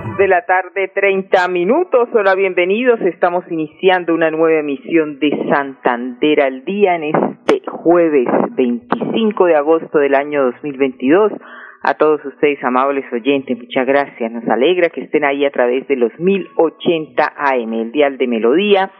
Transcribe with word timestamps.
De 0.00 0.26
la 0.26 0.46
tarde, 0.46 0.88
30 0.88 1.48
minutos. 1.48 2.08
Hola, 2.14 2.34
bienvenidos. 2.34 2.98
Estamos 3.02 3.44
iniciando 3.50 4.14
una 4.14 4.30
nueva 4.30 4.60
emisión 4.60 5.18
de 5.18 5.30
Santander 5.52 6.40
al 6.40 6.64
día 6.64 6.94
en 6.94 7.04
este 7.04 7.60
jueves 7.68 8.26
25 8.52 9.44
de 9.44 9.54
agosto 9.54 9.98
del 9.98 10.14
año 10.14 10.44
2022. 10.44 11.32
A 11.82 11.94
todos 11.94 12.24
ustedes, 12.24 12.64
amables 12.64 13.04
oyentes, 13.12 13.58
muchas 13.58 13.86
gracias. 13.86 14.32
Nos 14.32 14.48
alegra 14.48 14.88
que 14.88 15.02
estén 15.02 15.24
ahí 15.24 15.44
a 15.44 15.50
través 15.50 15.86
de 15.88 15.96
los 15.96 16.18
1080 16.18 17.34
AM, 17.36 17.74
el 17.74 17.92
dial 17.92 18.16
de 18.16 18.26
Melodía. 18.28 18.90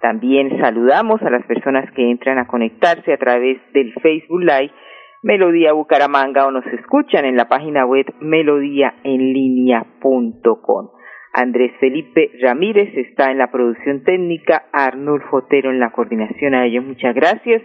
También 0.00 0.60
saludamos 0.60 1.22
a 1.22 1.30
las 1.30 1.46
personas 1.46 1.88
que 1.92 2.10
entran 2.10 2.38
a 2.38 2.48
conectarse 2.48 3.12
a 3.12 3.16
través 3.16 3.58
del 3.72 3.94
Facebook 4.02 4.40
Live 4.40 4.72
Melodía 5.22 5.72
Bucaramanga 5.72 6.46
o 6.46 6.50
nos 6.50 6.66
escuchan 6.66 7.24
en 7.24 7.36
la 7.36 7.48
página 7.48 7.86
web 7.86 8.06
melodíaenlínea.com. 8.20 10.90
Andrés 11.32 11.70
Felipe 11.78 12.32
Ramírez 12.40 12.92
está 12.96 13.30
en 13.30 13.38
la 13.38 13.52
producción 13.52 14.02
técnica, 14.02 14.64
Arnulfo 14.72 15.36
Otero 15.36 15.70
en 15.70 15.78
la 15.78 15.92
coordinación. 15.92 16.54
A 16.54 16.66
ellos 16.66 16.84
muchas 16.84 17.14
gracias. 17.14 17.62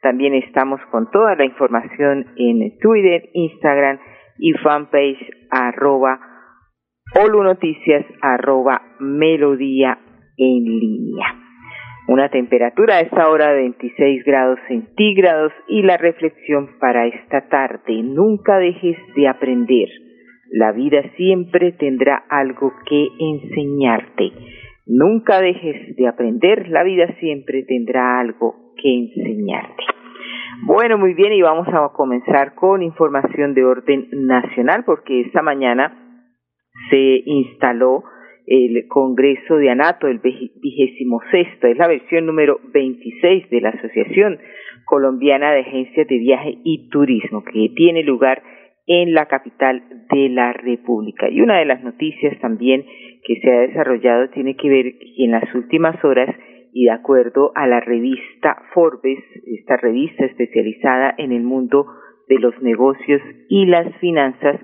También 0.00 0.34
estamos 0.34 0.80
con 0.92 1.10
toda 1.10 1.34
la 1.34 1.44
información 1.44 2.26
en 2.36 2.78
Twitter, 2.78 3.28
Instagram 3.34 3.98
y 4.38 4.52
fanpage 4.52 5.18
arroba 5.50 6.20
Noticias 7.14 8.06
arroba 8.22 8.82
melodía 9.00 9.98
en 10.36 10.64
línea. 10.64 11.39
Una 12.10 12.28
temperatura 12.28 12.96
a 12.96 13.00
esta 13.02 13.28
hora 13.28 13.52
de 13.52 13.60
26 13.60 14.24
grados 14.24 14.58
centígrados 14.66 15.52
y 15.68 15.82
la 15.82 15.96
reflexión 15.96 16.70
para 16.80 17.06
esta 17.06 17.48
tarde. 17.48 18.02
Nunca 18.02 18.58
dejes 18.58 18.96
de 19.14 19.28
aprender. 19.28 19.88
La 20.50 20.72
vida 20.72 21.02
siempre 21.16 21.70
tendrá 21.70 22.24
algo 22.28 22.72
que 22.84 23.06
enseñarte. 23.16 24.32
Nunca 24.86 25.40
dejes 25.40 25.94
de 25.94 26.08
aprender. 26.08 26.68
La 26.70 26.82
vida 26.82 27.14
siempre 27.20 27.62
tendrá 27.62 28.18
algo 28.18 28.74
que 28.82 28.92
enseñarte. 28.92 29.84
Bueno, 30.66 30.98
muy 30.98 31.14
bien, 31.14 31.32
y 31.32 31.42
vamos 31.42 31.68
a 31.68 31.92
comenzar 31.92 32.56
con 32.56 32.82
información 32.82 33.54
de 33.54 33.64
orden 33.64 34.08
nacional 34.10 34.82
porque 34.84 35.20
esta 35.20 35.42
mañana 35.42 35.96
se 36.90 37.22
instaló 37.24 38.02
el 38.50 38.88
Congreso 38.88 39.56
de 39.58 39.70
ANATO, 39.70 40.08
el 40.08 40.18
vigésimo 40.18 41.20
sexto, 41.30 41.68
es 41.68 41.78
la 41.78 41.86
versión 41.86 42.26
número 42.26 42.58
26 42.74 43.48
de 43.48 43.60
la 43.60 43.68
Asociación 43.68 44.40
Colombiana 44.86 45.52
de 45.52 45.60
Agencias 45.60 46.08
de 46.08 46.18
Viaje 46.18 46.58
y 46.64 46.88
Turismo, 46.90 47.44
que 47.44 47.70
tiene 47.76 48.02
lugar 48.02 48.42
en 48.88 49.14
la 49.14 49.26
capital 49.26 49.84
de 50.10 50.30
la 50.30 50.52
República. 50.52 51.30
Y 51.30 51.42
una 51.42 51.60
de 51.60 51.64
las 51.64 51.84
noticias 51.84 52.36
también 52.40 52.84
que 53.24 53.40
se 53.40 53.52
ha 53.52 53.60
desarrollado 53.60 54.30
tiene 54.30 54.56
que 54.56 54.68
ver 54.68 54.98
que 54.98 55.24
en 55.24 55.30
las 55.30 55.54
últimas 55.54 56.04
horas 56.04 56.34
y 56.72 56.86
de 56.86 56.90
acuerdo 56.90 57.52
a 57.54 57.68
la 57.68 57.78
revista 57.78 58.62
Forbes, 58.74 59.22
esta 59.46 59.76
revista 59.76 60.24
especializada 60.24 61.14
en 61.18 61.30
el 61.30 61.44
mundo 61.44 61.86
de 62.28 62.40
los 62.40 62.60
negocios 62.62 63.22
y 63.48 63.66
las 63.66 63.94
finanzas, 63.98 64.60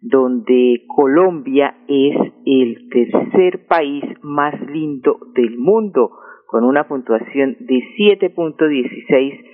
donde 0.00 0.84
Colombia 0.86 1.74
es 1.88 2.16
el 2.46 2.88
tercer 2.88 3.66
país 3.66 4.04
más 4.22 4.54
lindo 4.68 5.18
del 5.34 5.58
mundo, 5.58 6.12
con 6.46 6.64
una 6.64 6.86
puntuación 6.88 7.56
de 7.60 7.82
7.16 7.98 9.44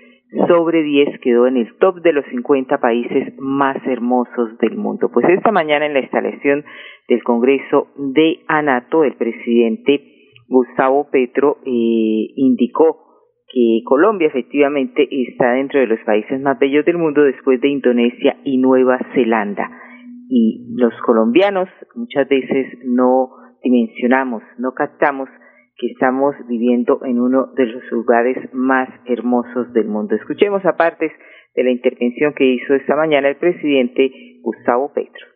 sobre 0.49 0.82
10 0.82 1.21
quedó 1.21 1.47
en 1.47 1.56
el 1.56 1.77
top 1.78 2.00
de 2.03 2.12
los 2.12 2.25
50 2.27 2.78
países 2.78 3.34
más 3.38 3.77
hermosos 3.87 4.59
del 4.59 4.77
mundo. 4.77 5.10
Pues 5.12 5.27
esta 5.28 5.53
mañana 5.53 5.87
en 5.87 5.94
la 5.94 6.00
instalación 6.00 6.65
del 7.09 7.22
Congreso 7.22 7.88
de 7.97 8.41
ANATO, 8.49 9.05
el 9.05 9.15
presidente 9.15 10.03
Gustavo 10.49 11.09
Petro 11.11 11.59
eh, 11.65 12.32
indicó 12.37 12.99
que 13.53 13.82
Colombia 13.84 14.28
efectivamente 14.28 15.06
está 15.11 15.53
dentro 15.53 15.78
de 15.78 15.87
los 15.87 16.00
países 16.00 16.41
más 16.41 16.59
bellos 16.59 16.84
del 16.84 16.99
mundo 16.99 17.22
después 17.22 17.61
de 17.61 17.69
Indonesia 17.69 18.37
y 18.44 18.59
Nueva 18.59 18.99
Zelanda 19.15 19.71
y 20.29 20.67
los 20.77 20.93
colombianos 21.05 21.69
muchas 21.95 22.29
veces 22.29 22.67
no 22.85 23.31
dimensionamos, 23.62 24.43
no 24.59 24.73
captamos 24.73 25.29
que 25.77 25.89
estamos 25.89 26.35
viviendo 26.49 27.01
en 27.05 27.21
uno 27.21 27.49
de 27.57 27.67
los 27.67 27.83
lugares 27.91 28.37
más 28.53 28.89
hermosos 29.07 29.73
del 29.73 29.89
mundo. 29.89 30.15
Escuchemos 30.15 30.65
a 30.65 30.77
partes 30.77 31.11
de 31.55 31.65
la 31.65 31.71
intervención 31.71 32.33
que 32.35 32.45
hizo 32.45 32.75
esta 32.75 32.95
mañana 32.97 33.29
el 33.29 33.37
presidente 33.37 34.11
Gustavo 34.43 34.93
Petro. 34.93 35.27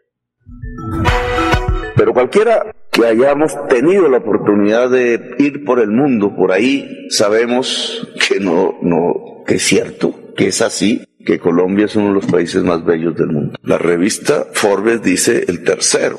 Pero 1.97 2.13
cualquiera 2.13 2.73
que 2.93 3.05
hayamos 3.05 3.57
tenido 3.69 4.09
la 4.09 4.19
oportunidad 4.19 4.91
de 4.91 5.19
ir 5.39 5.65
por 5.65 5.81
el 5.81 5.91
mundo, 5.91 6.35
por 6.37 6.53
ahí 6.53 6.85
sabemos 7.09 8.17
que 8.29 8.39
no, 8.39 8.75
no, 8.83 9.43
que 9.45 9.55
es 9.55 9.63
cierto, 9.63 10.13
que 10.37 10.47
es 10.47 10.63
así, 10.63 11.08
que 11.29 11.39
Colombia 11.39 11.85
es 11.85 11.95
uno 11.95 12.09
de 12.09 12.15
los 12.15 12.25
países 12.25 12.65
más 12.65 12.83
bellos 12.87 13.15
del 13.15 13.27
mundo. 13.27 13.59
La 13.63 13.77
revista 13.77 14.47
Forbes 14.51 15.03
dice 15.03 15.45
el 15.47 15.63
tercero, 15.63 16.17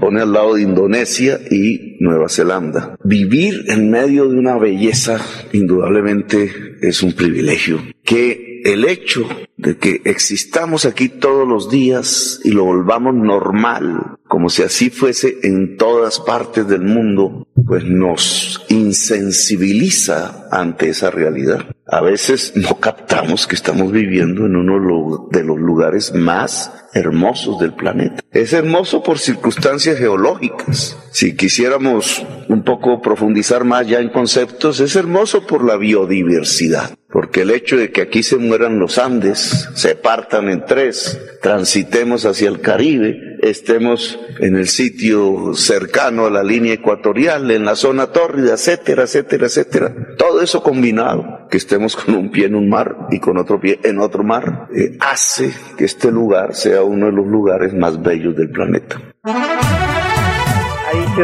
pone 0.00 0.22
al 0.22 0.32
lado 0.32 0.54
de 0.54 0.62
Indonesia 0.62 1.38
y 1.48 1.96
Nueva 2.00 2.28
Zelanda. 2.28 2.96
Vivir 3.04 3.66
en 3.68 3.90
medio 3.90 4.28
de 4.28 4.36
una 4.36 4.58
belleza 4.58 5.24
indudablemente 5.52 6.50
es 6.82 7.00
un 7.00 7.12
privilegio 7.12 7.80
que 8.02 8.60
el 8.64 8.86
hecho 8.86 9.24
de 9.56 9.76
que 9.76 10.00
existamos 10.04 10.84
aquí 10.84 11.08
todos 11.08 11.46
los 11.46 11.70
días 11.70 12.40
y 12.42 12.50
lo 12.50 12.64
volvamos 12.64 13.14
normal, 13.14 14.16
como 14.30 14.48
si 14.48 14.62
así 14.62 14.90
fuese 14.90 15.38
en 15.42 15.76
todas 15.76 16.20
partes 16.20 16.68
del 16.68 16.82
mundo, 16.82 17.48
pues 17.66 17.82
nos 17.84 18.64
insensibiliza 18.68 20.46
ante 20.52 20.90
esa 20.90 21.10
realidad. 21.10 21.64
A 21.84 22.00
veces 22.00 22.52
no 22.54 22.78
captamos 22.78 23.48
que 23.48 23.56
estamos 23.56 23.90
viviendo 23.90 24.46
en 24.46 24.54
uno 24.54 25.26
de 25.32 25.42
los 25.42 25.58
lugares 25.58 26.14
más 26.14 26.72
hermosos 26.94 27.58
del 27.58 27.74
planeta. 27.74 28.22
Es 28.30 28.52
hermoso 28.52 29.02
por 29.02 29.18
circunstancias 29.18 29.98
geológicas. 29.98 30.96
Si 31.10 31.34
quisiéramos 31.34 32.24
un 32.48 32.62
poco 32.62 33.02
profundizar 33.02 33.64
más 33.64 33.88
ya 33.88 33.98
en 33.98 34.10
conceptos, 34.10 34.78
es 34.78 34.94
hermoso 34.94 35.44
por 35.44 35.64
la 35.64 35.76
biodiversidad 35.76 36.94
porque 37.12 37.42
el 37.42 37.50
hecho 37.50 37.76
de 37.76 37.90
que 37.90 38.02
aquí 38.02 38.22
se 38.22 38.36
mueran 38.36 38.78
los 38.78 38.98
Andes, 38.98 39.68
se 39.74 39.96
partan 39.96 40.48
en 40.48 40.64
tres, 40.64 41.20
transitemos 41.42 42.24
hacia 42.24 42.48
el 42.48 42.60
Caribe, 42.60 43.29
estemos 43.42 44.20
en 44.40 44.56
el 44.56 44.66
sitio 44.66 45.54
cercano 45.54 46.26
a 46.26 46.30
la 46.30 46.42
línea 46.42 46.74
ecuatorial, 46.74 47.50
en 47.50 47.64
la 47.64 47.74
zona 47.74 48.12
tórrida, 48.12 48.54
etcétera, 48.54 49.04
etcétera, 49.04 49.46
etcétera. 49.46 49.94
Todo 50.16 50.42
eso 50.42 50.62
combinado, 50.62 51.48
que 51.50 51.56
estemos 51.56 51.96
con 51.96 52.14
un 52.14 52.30
pie 52.30 52.46
en 52.46 52.54
un 52.54 52.68
mar 52.68 53.08
y 53.10 53.20
con 53.20 53.38
otro 53.38 53.60
pie 53.60 53.80
en 53.82 53.98
otro 53.98 54.22
mar, 54.22 54.68
eh, 54.74 54.96
hace 55.00 55.50
que 55.76 55.84
este 55.84 56.10
lugar 56.10 56.54
sea 56.54 56.82
uno 56.82 57.06
de 57.06 57.12
los 57.12 57.26
lugares 57.26 57.74
más 57.74 58.02
bellos 58.02 58.36
del 58.36 58.50
planeta 58.50 59.00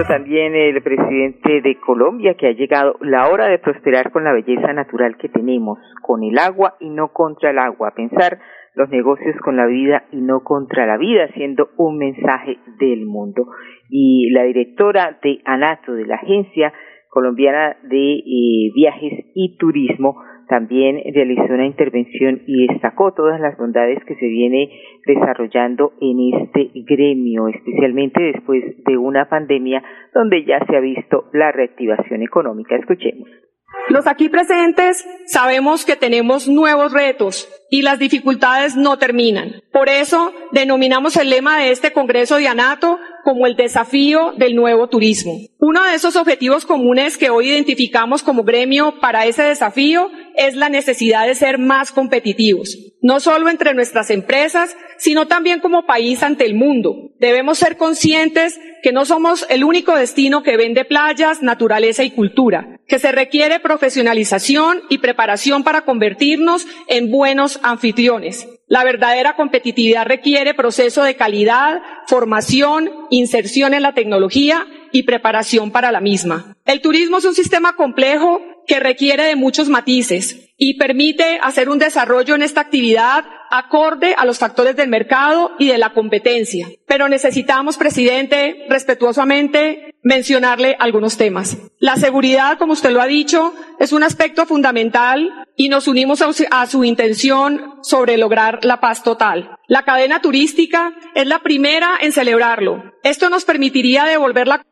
también 0.04 0.54
el 0.54 0.82
presidente 0.82 1.62
de 1.62 1.78
Colombia 1.80 2.34
que 2.34 2.48
ha 2.48 2.52
llegado 2.52 2.96
la 3.00 3.28
hora 3.28 3.46
de 3.46 3.58
prosperar 3.58 4.10
con 4.10 4.24
la 4.24 4.32
belleza 4.32 4.72
natural 4.72 5.16
que 5.16 5.28
tenemos, 5.28 5.78
con 6.02 6.22
el 6.22 6.38
agua 6.38 6.76
y 6.80 6.90
no 6.90 7.08
contra 7.08 7.50
el 7.50 7.58
agua, 7.58 7.92
pensar 7.96 8.38
los 8.76 8.90
negocios 8.90 9.34
con 9.42 9.56
la 9.56 9.66
vida 9.66 10.04
y 10.12 10.20
no 10.20 10.44
contra 10.44 10.86
la 10.86 10.98
vida, 10.98 11.28
siendo 11.34 11.70
un 11.78 11.96
mensaje 11.98 12.58
del 12.78 13.06
mundo. 13.06 13.46
Y 13.88 14.30
la 14.30 14.44
directora 14.44 15.18
de 15.22 15.40
ANATO, 15.44 15.94
de 15.94 16.06
la 16.06 16.16
Agencia 16.16 16.72
Colombiana 17.08 17.76
de 17.82 18.18
eh, 18.18 18.70
Viajes 18.74 19.24
y 19.34 19.56
Turismo, 19.56 20.16
también 20.48 21.00
realizó 21.12 21.54
una 21.54 21.66
intervención 21.66 22.42
y 22.46 22.66
destacó 22.68 23.12
todas 23.12 23.40
las 23.40 23.56
bondades 23.56 23.98
que 24.04 24.14
se 24.14 24.26
viene 24.26 24.70
desarrollando 25.06 25.92
en 26.00 26.34
este 26.34 26.70
gremio, 26.86 27.48
especialmente 27.48 28.22
después 28.22 28.62
de 28.84 28.96
una 28.96 29.28
pandemia 29.28 29.82
donde 30.14 30.44
ya 30.44 30.64
se 30.66 30.76
ha 30.76 30.80
visto 30.80 31.24
la 31.32 31.50
reactivación 31.50 32.22
económica. 32.22 32.76
Escuchemos. 32.76 33.45
Los 33.88 34.06
aquí 34.08 34.28
presentes 34.28 35.06
sabemos 35.26 35.84
que 35.84 35.94
tenemos 35.94 36.48
nuevos 36.48 36.92
retos 36.92 37.48
y 37.70 37.82
las 37.82 37.98
dificultades 37.98 38.74
no 38.74 38.98
terminan. 38.98 39.62
Por 39.72 39.88
eso 39.88 40.32
denominamos 40.52 41.16
el 41.16 41.30
lema 41.30 41.58
de 41.58 41.70
este 41.70 41.92
Congreso 41.92 42.36
de 42.36 42.48
ANATO 42.48 42.98
como 43.22 43.46
el 43.46 43.56
desafío 43.56 44.32
del 44.36 44.54
nuevo 44.54 44.88
turismo. 44.88 45.38
Uno 45.58 45.84
de 45.84 45.94
esos 45.94 46.16
objetivos 46.16 46.64
comunes 46.64 47.16
que 47.16 47.30
hoy 47.30 47.48
identificamos 47.48 48.22
como 48.22 48.44
gremio 48.44 49.00
para 49.00 49.26
ese 49.26 49.42
desafío 49.42 50.10
es 50.36 50.54
la 50.54 50.68
necesidad 50.68 51.26
de 51.26 51.34
ser 51.34 51.58
más 51.58 51.90
competitivos, 51.90 52.76
no 53.02 53.20
solo 53.20 53.48
entre 53.48 53.74
nuestras 53.74 54.10
empresas, 54.10 54.76
sino 54.98 55.26
también 55.26 55.60
como 55.60 55.86
país 55.86 56.22
ante 56.22 56.44
el 56.44 56.54
mundo. 56.54 57.10
Debemos 57.18 57.58
ser 57.58 57.76
conscientes 57.76 58.60
que 58.86 58.92
no 58.92 59.04
somos 59.04 59.44
el 59.50 59.64
único 59.64 59.96
destino 59.96 60.44
que 60.44 60.56
vende 60.56 60.84
playas, 60.84 61.42
naturaleza 61.42 62.04
y 62.04 62.12
cultura, 62.12 62.78
que 62.86 63.00
se 63.00 63.10
requiere 63.10 63.58
profesionalización 63.58 64.82
y 64.88 64.98
preparación 64.98 65.64
para 65.64 65.80
convertirnos 65.80 66.68
en 66.86 67.10
buenos 67.10 67.58
anfitriones. 67.64 68.46
La 68.68 68.84
verdadera 68.84 69.34
competitividad 69.34 70.06
requiere 70.06 70.54
proceso 70.54 71.02
de 71.02 71.16
calidad, 71.16 71.82
formación, 72.06 72.92
inserción 73.10 73.74
en 73.74 73.82
la 73.82 73.92
tecnología 73.92 74.68
y 74.92 75.02
preparación 75.02 75.72
para 75.72 75.90
la 75.90 76.00
misma. 76.00 76.56
El 76.64 76.80
turismo 76.80 77.18
es 77.18 77.24
un 77.24 77.34
sistema 77.34 77.74
complejo 77.74 78.40
que 78.68 78.78
requiere 78.78 79.24
de 79.24 79.34
muchos 79.34 79.68
matices 79.68 80.45
y 80.56 80.78
permite 80.78 81.38
hacer 81.42 81.68
un 81.68 81.78
desarrollo 81.78 82.34
en 82.34 82.42
esta 82.42 82.62
actividad 82.62 83.24
acorde 83.50 84.14
a 84.16 84.24
los 84.24 84.38
factores 84.38 84.76
del 84.76 84.88
mercado 84.88 85.52
y 85.58 85.68
de 85.68 85.78
la 85.78 85.92
competencia. 85.92 86.68
Pero 86.86 87.08
necesitamos, 87.08 87.76
presidente, 87.76 88.66
respetuosamente 88.68 89.94
mencionarle 90.02 90.76
algunos 90.78 91.16
temas. 91.16 91.58
La 91.78 91.96
seguridad, 91.96 92.58
como 92.58 92.74
usted 92.74 92.90
lo 92.90 93.00
ha 93.00 93.06
dicho, 93.06 93.54
es 93.78 93.92
un 93.92 94.02
aspecto 94.02 94.46
fundamental 94.46 95.46
y 95.56 95.68
nos 95.68 95.88
unimos 95.88 96.22
a 96.22 96.66
su 96.66 96.84
intención 96.84 97.74
sobre 97.82 98.16
lograr 98.16 98.64
la 98.64 98.80
paz 98.80 99.02
total. 99.02 99.56
La 99.66 99.82
cadena 99.82 100.20
turística 100.20 100.92
es 101.14 101.26
la 101.26 101.40
primera 101.40 101.98
en 102.00 102.12
celebrarlo. 102.12 102.84
Esto 103.02 103.30
nos 103.30 103.44
permitiría 103.44 104.04
devolver 104.04 104.46
la 104.46 104.64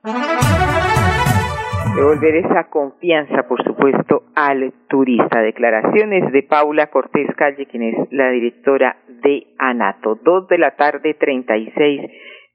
devolver 1.94 2.36
esa 2.36 2.64
confianza, 2.64 3.46
por 3.46 3.62
supuesto, 3.62 4.24
al 4.34 4.72
turista. 4.88 5.40
Declaraciones 5.40 6.32
de 6.32 6.42
Paula 6.42 6.88
Cortés 6.88 7.28
Calle, 7.36 7.66
quien 7.66 7.82
es 7.84 8.08
la 8.10 8.30
directora 8.30 8.96
de 9.22 9.46
ANATO. 9.58 10.18
Dos 10.22 10.48
de 10.48 10.58
la 10.58 10.72
tarde, 10.72 11.14
treinta 11.14 11.56
y 11.56 11.70
seis 11.76 12.00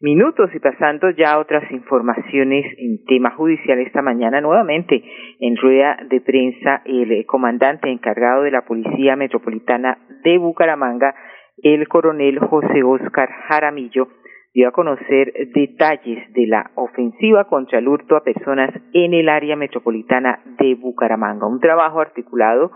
minutos 0.02 0.50
y 0.54 0.60
pasando 0.60 1.10
ya 1.10 1.34
a 1.34 1.40
otras 1.40 1.70
informaciones 1.72 2.66
en 2.78 3.04
tema 3.06 3.32
judicial 3.32 3.80
esta 3.80 4.02
mañana 4.02 4.40
nuevamente 4.40 5.04
en 5.42 5.58
rueda 5.58 5.98
de 6.10 6.22
prensa 6.22 6.82
el 6.86 7.26
comandante 7.26 7.90
encargado 7.90 8.44
de 8.44 8.52
la 8.52 8.62
Policía 8.62 9.18
Metropolitana 9.18 9.98
de 10.24 10.38
Bucaramanga, 10.38 11.16
el 11.62 11.86
coronel 11.90 12.40
José 12.40 12.82
Oscar 12.82 13.30
Jaramillo, 13.50 14.08
dio 14.54 14.68
a 14.68 14.72
conocer 14.72 15.32
detalles 15.54 16.32
de 16.34 16.48
la 16.48 16.72
ofensiva 16.76 17.46
contra 17.46 17.80
el 17.80 17.88
hurto 17.88 18.16
a 18.16 18.24
personas 18.24 18.72
en 18.94 19.14
el 19.14 19.30
área 19.30 19.56
metropolitana 19.56 20.42
de 20.60 20.76
Bucaramanga. 20.76 21.48
Un 21.48 21.60
trabajo 21.60 22.00
articulado 22.00 22.72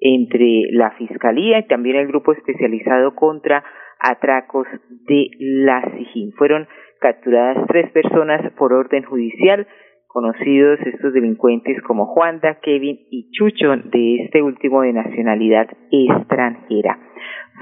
entre 0.00 0.62
la 0.72 0.92
Fiscalía 0.92 1.58
y 1.58 1.66
también 1.66 1.96
el 1.96 2.08
grupo 2.08 2.32
especializado 2.32 3.14
contra 3.14 3.62
atracos 3.98 4.66
de 4.88 5.28
la 5.38 5.82
SIJIN. 5.92 6.32
Fueron 6.32 6.66
capturadas 7.00 7.66
tres 7.66 7.90
personas 7.92 8.52
por 8.54 8.72
orden 8.72 9.04
judicial, 9.04 9.66
conocidos 10.12 10.78
estos 10.80 11.12
delincuentes 11.12 11.80
como 11.82 12.06
Juanda, 12.06 12.58
Kevin 12.62 12.98
y 13.10 13.30
Chucho, 13.30 13.68
de 13.90 14.24
este 14.24 14.42
último 14.42 14.82
de 14.82 14.92
nacionalidad 14.92 15.68
extranjera 15.90 16.98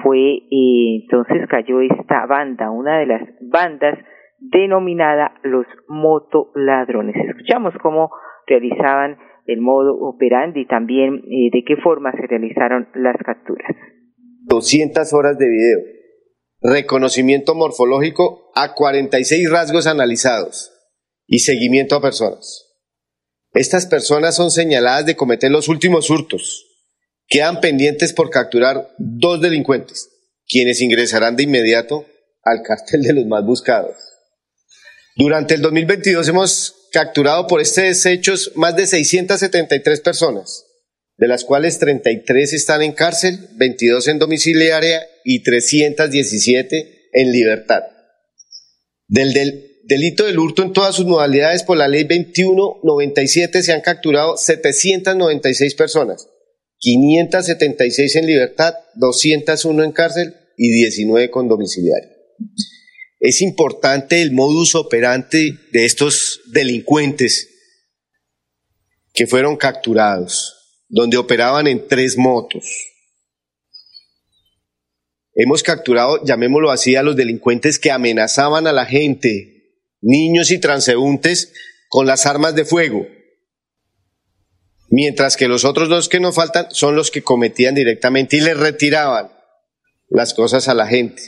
fue 0.03 0.19
eh, 0.19 1.03
entonces 1.03 1.49
cayó 1.49 1.81
esta 1.81 2.27
banda, 2.27 2.71
una 2.71 2.99
de 2.99 3.07
las 3.07 3.23
bandas 3.41 3.99
denominada 4.39 5.33
los 5.43 5.67
motoladrones. 5.89 7.17
Escuchamos 7.29 7.75
cómo 7.83 8.11
realizaban 8.47 9.19
el 9.47 9.61
modo 9.61 9.95
operandi 9.95 10.61
y 10.61 10.67
también 10.67 11.23
eh, 11.27 11.51
de 11.53 11.65
qué 11.67 11.77
forma 11.77 12.13
se 12.13 12.27
realizaron 12.27 12.89
las 12.95 13.17
capturas. 13.25 13.71
200 14.45 15.13
horas 15.13 15.39
de 15.39 15.49
video, 15.49 15.79
reconocimiento 16.63 17.55
morfológico 17.55 18.51
a 18.55 18.75
46 18.75 19.51
rasgos 19.51 19.87
analizados 19.87 20.78
y 21.29 21.39
seguimiento 21.39 21.95
a 21.95 22.03
personas. 22.03 22.65
Estas 23.55 23.87
personas 23.87 24.35
son 24.35 24.51
señaladas 24.51 25.07
de 25.07 25.15
cometer 25.15 25.53
los 25.53 25.69
últimos 25.69 26.11
hurtos, 26.11 26.65
Quedan 27.29 27.61
pendientes 27.61 28.15
por 28.15 28.31
capturar 28.31 28.89
dos 28.97 29.41
delincuentes, 29.43 30.09
quienes 30.49 30.81
ingresarán 30.81 31.37
de 31.37 31.43
inmediato 31.43 32.07
al 32.43 32.63
cártel 32.63 33.03
de 33.03 33.13
los 33.13 33.27
más 33.27 33.45
buscados. 33.45 33.97
Durante 35.15 35.55
el 35.55 35.61
2022 35.61 36.27
hemos 36.29 36.75
capturado 36.91 37.47
por 37.47 37.61
estos 37.61 38.07
hechos 38.07 38.53
más 38.55 38.77
de 38.77 38.87
673 38.87 40.01
personas, 40.01 40.65
de 41.19 41.29
las 41.29 41.45
cuales 41.45 41.79
33 41.79 42.55
están 42.55 42.81
en 42.81 42.93
cárcel, 42.93 43.51
22 43.57 44.09
en 44.09 44.19
domiciliaria 44.19 45.07
y 45.23 45.43
317 45.43 47.11
en 47.13 47.31
libertad. 47.31 47.83
Del, 49.07 49.35
del 49.35 49.68
delito 49.89 50.27
del 50.27 50.39
hurto 50.39 50.63
en 50.63 50.73
todas 50.73 50.95
sus 50.95 51.07
modalidades 51.07 51.63
por 51.63 51.79
la 51.79 51.89
ley 51.89 52.05
2197 52.05 53.63
se 53.63 53.73
han 53.73 53.81
capturado 53.81 54.37
796 54.37 55.75
personas 55.75 56.29
576 56.79 58.17
en 58.17 58.27
libertad, 58.27 58.75
201 58.95 59.83
en 59.83 59.93
cárcel 59.93 60.35
y 60.57 60.71
19 60.71 61.31
con 61.31 61.49
domiciliario. 61.49 62.11
Es 63.19 63.43
importante 63.43 64.23
el 64.23 64.33
modus 64.33 64.75
operandi 64.75 65.59
de 65.73 65.85
estos 65.85 66.41
delincuentes 66.53 67.49
que 69.13 69.27
fueron 69.27 69.57
capturados, 69.57 70.55
donde 70.89 71.17
operaban 71.17 71.67
en 71.67 71.89
tres 71.89 72.17
motos. 72.17 72.65
Hemos 75.35 75.63
capturado, 75.63 76.25
llamémoslo 76.25 76.71
así, 76.71 76.95
a 76.95 77.03
los 77.03 77.17
delincuentes 77.17 77.79
que 77.79 77.91
amenazaban 77.91 78.67
a 78.67 78.73
la 78.73 78.87
gente, 78.87 79.58
niños 80.01 80.51
y 80.51 80.61
transeúntes, 80.61 81.53
con 81.89 82.07
las 82.07 82.27
armas 82.27 82.55
de 82.55 82.65
fuego 82.65 83.07
mientras 84.91 85.37
que 85.37 85.49
los 85.49 85.65
otros 85.65 85.89
dos 85.89 86.09
que 86.09 86.21
nos 86.21 86.37
faltan 86.37 86.67
son 86.71 86.97
los 86.97 87.11
que 87.11 87.23
cometían 87.23 87.75
directamente 87.75 88.37
y 88.37 88.41
le 88.41 88.55
retiraban 88.55 89.29
las 90.09 90.35
cosas 90.35 90.69
a 90.69 90.75
la 90.75 90.87
gente. 90.87 91.23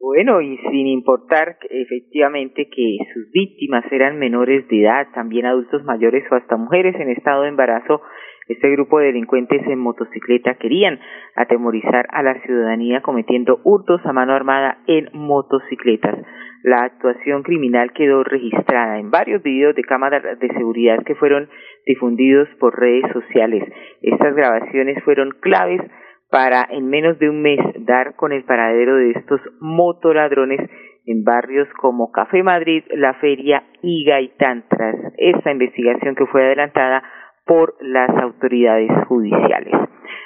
Bueno, 0.00 0.40
y 0.40 0.56
sin 0.70 0.86
importar 0.86 1.58
efectivamente 1.68 2.68
que 2.74 2.96
sus 3.12 3.30
víctimas 3.32 3.84
eran 3.90 4.18
menores 4.18 4.66
de 4.68 4.82
edad, 4.82 5.08
también 5.14 5.44
adultos 5.44 5.82
mayores 5.84 6.24
o 6.30 6.36
hasta 6.36 6.56
mujeres 6.56 6.94
en 6.94 7.10
estado 7.10 7.42
de 7.42 7.48
embarazo, 7.48 8.00
este 8.48 8.70
grupo 8.70 8.98
de 8.98 9.06
delincuentes 9.06 9.66
en 9.66 9.78
motocicleta 9.78 10.54
querían 10.54 11.00
atemorizar 11.34 12.06
a 12.10 12.22
la 12.22 12.40
ciudadanía 12.42 13.00
cometiendo 13.00 13.60
hurtos 13.64 14.00
a 14.04 14.12
mano 14.12 14.34
armada 14.34 14.78
en 14.86 15.08
motocicletas. 15.12 16.16
La 16.62 16.84
actuación 16.84 17.42
criminal 17.42 17.92
quedó 17.92 18.24
registrada 18.24 18.98
en 18.98 19.10
varios 19.10 19.42
videos 19.42 19.74
de 19.74 19.82
cámaras 19.82 20.22
de 20.38 20.48
seguridad 20.48 21.02
que 21.04 21.14
fueron 21.14 21.48
difundidos 21.86 22.48
por 22.58 22.78
redes 22.78 23.04
sociales. 23.12 23.62
Estas 24.02 24.34
grabaciones 24.34 25.02
fueron 25.04 25.30
claves 25.40 25.80
para 26.30 26.66
en 26.70 26.88
menos 26.88 27.18
de 27.18 27.30
un 27.30 27.42
mes 27.42 27.60
dar 27.78 28.16
con 28.16 28.32
el 28.32 28.44
paradero 28.44 28.96
de 28.96 29.12
estos 29.12 29.40
motoladrones 29.60 30.60
en 31.06 31.22
barrios 31.22 31.68
como 31.80 32.10
Café 32.10 32.42
Madrid, 32.42 32.82
La 32.90 33.14
Feria 33.14 33.62
y 33.80 34.04
Gaitán, 34.04 34.64
tras 34.68 34.96
esta 35.18 35.52
investigación 35.52 36.16
que 36.16 36.26
fue 36.26 36.44
adelantada 36.44 37.02
por 37.46 37.74
las 37.80 38.10
autoridades 38.10 38.90
judiciales. 39.06 39.74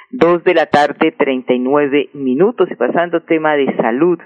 Dos 0.09 0.43
de 0.43 0.53
la 0.53 0.65
tarde, 0.65 1.13
treinta 1.17 1.53
y 1.53 1.59
nueve 1.59 2.09
minutos, 2.13 2.69
y 2.71 2.75
pasando 2.75 3.21
tema 3.23 3.55
de 3.55 3.73
salud, 3.77 4.19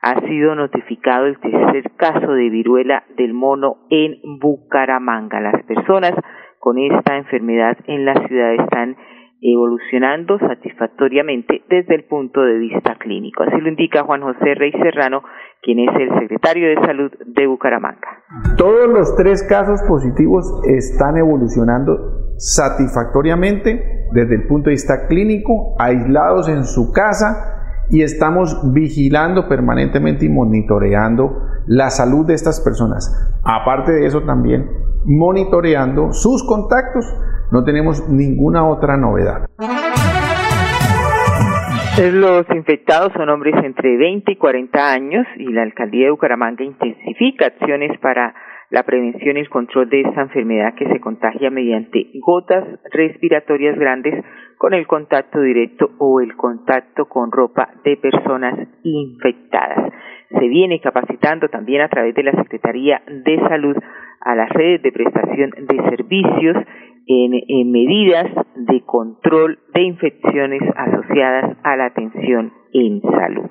ha 0.00 0.20
sido 0.20 0.54
notificado 0.54 1.26
el 1.26 1.38
tercer 1.40 1.90
caso 1.96 2.32
de 2.32 2.48
viruela 2.48 3.04
del 3.16 3.34
mono 3.34 3.78
en 3.90 4.20
Bucaramanga. 4.40 5.40
Las 5.40 5.62
personas 5.64 6.12
con 6.58 6.78
esta 6.78 7.16
enfermedad 7.16 7.76
en 7.86 8.04
la 8.04 8.14
ciudad 8.26 8.54
están 8.54 8.96
evolucionando 9.42 10.38
satisfactoriamente 10.38 11.62
desde 11.68 11.94
el 11.94 12.04
punto 12.04 12.42
de 12.42 12.58
vista 12.58 12.94
clínico. 12.96 13.42
Así 13.42 13.60
lo 13.60 13.68
indica 13.68 14.04
Juan 14.04 14.22
José 14.22 14.54
Rey 14.54 14.72
Serrano, 14.72 15.22
quien 15.62 15.80
es 15.80 15.94
el 16.00 16.18
secretario 16.20 16.68
de 16.68 16.86
Salud 16.86 17.12
de 17.26 17.46
Bucaramanga. 17.46 18.22
Todos 18.56 18.88
los 18.88 19.14
tres 19.16 19.46
casos 19.48 19.82
positivos 19.86 20.62
están 20.66 21.18
evolucionando 21.18 22.15
satisfactoriamente 22.36 24.08
desde 24.12 24.34
el 24.36 24.46
punto 24.46 24.70
de 24.70 24.74
vista 24.74 25.06
clínico, 25.06 25.74
aislados 25.78 26.48
en 26.48 26.64
su 26.64 26.92
casa 26.92 27.84
y 27.90 28.02
estamos 28.02 28.72
vigilando 28.72 29.48
permanentemente 29.48 30.26
y 30.26 30.28
monitoreando 30.28 31.42
la 31.66 31.90
salud 31.90 32.26
de 32.26 32.34
estas 32.34 32.60
personas. 32.60 33.10
Aparte 33.44 33.92
de 33.92 34.06
eso 34.06 34.22
también 34.22 34.68
monitoreando 35.04 36.12
sus 36.12 36.44
contactos, 36.46 37.04
no 37.52 37.64
tenemos 37.64 38.08
ninguna 38.08 38.68
otra 38.68 38.96
novedad. 38.96 39.48
Los 42.12 42.44
infectados 42.50 43.12
son 43.14 43.30
hombres 43.30 43.54
entre 43.64 43.96
20 43.96 44.32
y 44.32 44.36
40 44.36 44.92
años 44.92 45.26
y 45.38 45.50
la 45.50 45.62
alcaldía 45.62 46.06
de 46.06 46.10
Bucaramanga 46.10 46.62
intensifica 46.62 47.46
acciones 47.46 47.98
para 48.00 48.34
la 48.70 48.82
prevención 48.82 49.36
y 49.36 49.40
el 49.40 49.48
control 49.48 49.88
de 49.88 50.00
esta 50.00 50.22
enfermedad 50.22 50.74
que 50.74 50.88
se 50.88 51.00
contagia 51.00 51.50
mediante 51.50 52.10
gotas 52.14 52.64
respiratorias 52.92 53.78
grandes 53.78 54.24
con 54.58 54.74
el 54.74 54.86
contacto 54.86 55.40
directo 55.40 55.90
o 55.98 56.20
el 56.20 56.34
contacto 56.36 57.06
con 57.06 57.30
ropa 57.30 57.68
de 57.84 57.96
personas 57.96 58.68
infectadas. 58.82 59.92
Se 60.30 60.48
viene 60.48 60.80
capacitando 60.80 61.48
también 61.48 61.82
a 61.82 61.88
través 61.88 62.14
de 62.14 62.24
la 62.24 62.32
Secretaría 62.32 63.02
de 63.06 63.38
Salud 63.48 63.76
a 64.20 64.34
las 64.34 64.48
redes 64.50 64.82
de 64.82 64.92
prestación 64.92 65.50
de 65.50 65.90
servicios 65.90 66.56
en, 67.06 67.70
medidas 67.70 68.26
de 68.56 68.82
control 68.84 69.58
de 69.72 69.82
infecciones 69.82 70.62
asociadas 70.74 71.56
a 71.62 71.76
la 71.76 71.86
atención 71.86 72.52
en 72.72 73.00
salud. 73.02 73.46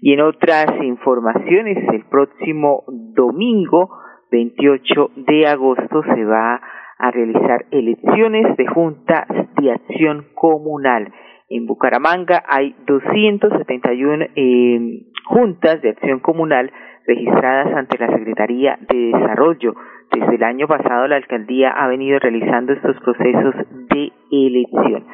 Y 0.00 0.14
en 0.14 0.22
otras 0.22 0.66
informaciones, 0.82 1.76
el 1.92 2.04
próximo 2.06 2.84
domingo 2.88 3.90
28 4.30 5.10
de 5.16 5.46
agosto 5.46 6.02
se 6.14 6.24
va 6.24 6.60
a 6.98 7.10
realizar 7.10 7.64
elecciones 7.70 8.56
de 8.56 8.66
juntas 8.66 9.26
de 9.60 9.72
acción 9.72 10.26
comunal. 10.34 11.12
En 11.48 11.66
Bucaramanga 11.66 12.42
hay 12.46 12.76
271 12.86 14.26
eh, 14.36 15.02
juntas 15.24 15.82
de 15.82 15.90
acción 15.90 16.20
comunal 16.20 16.70
registradas 17.06 17.74
ante 17.74 17.98
la 17.98 18.08
Secretaría 18.16 18.78
de 18.88 19.12
Desarrollo. 19.12 19.74
Desde 20.12 20.34
el 20.36 20.42
año 20.42 20.68
pasado 20.68 21.08
la 21.08 21.16
alcaldía 21.16 21.70
ha 21.70 21.88
venido 21.88 22.18
realizando 22.18 22.72
estos 22.72 22.96
procesos 23.00 23.54
de 23.88 24.12
elección. 24.30 25.06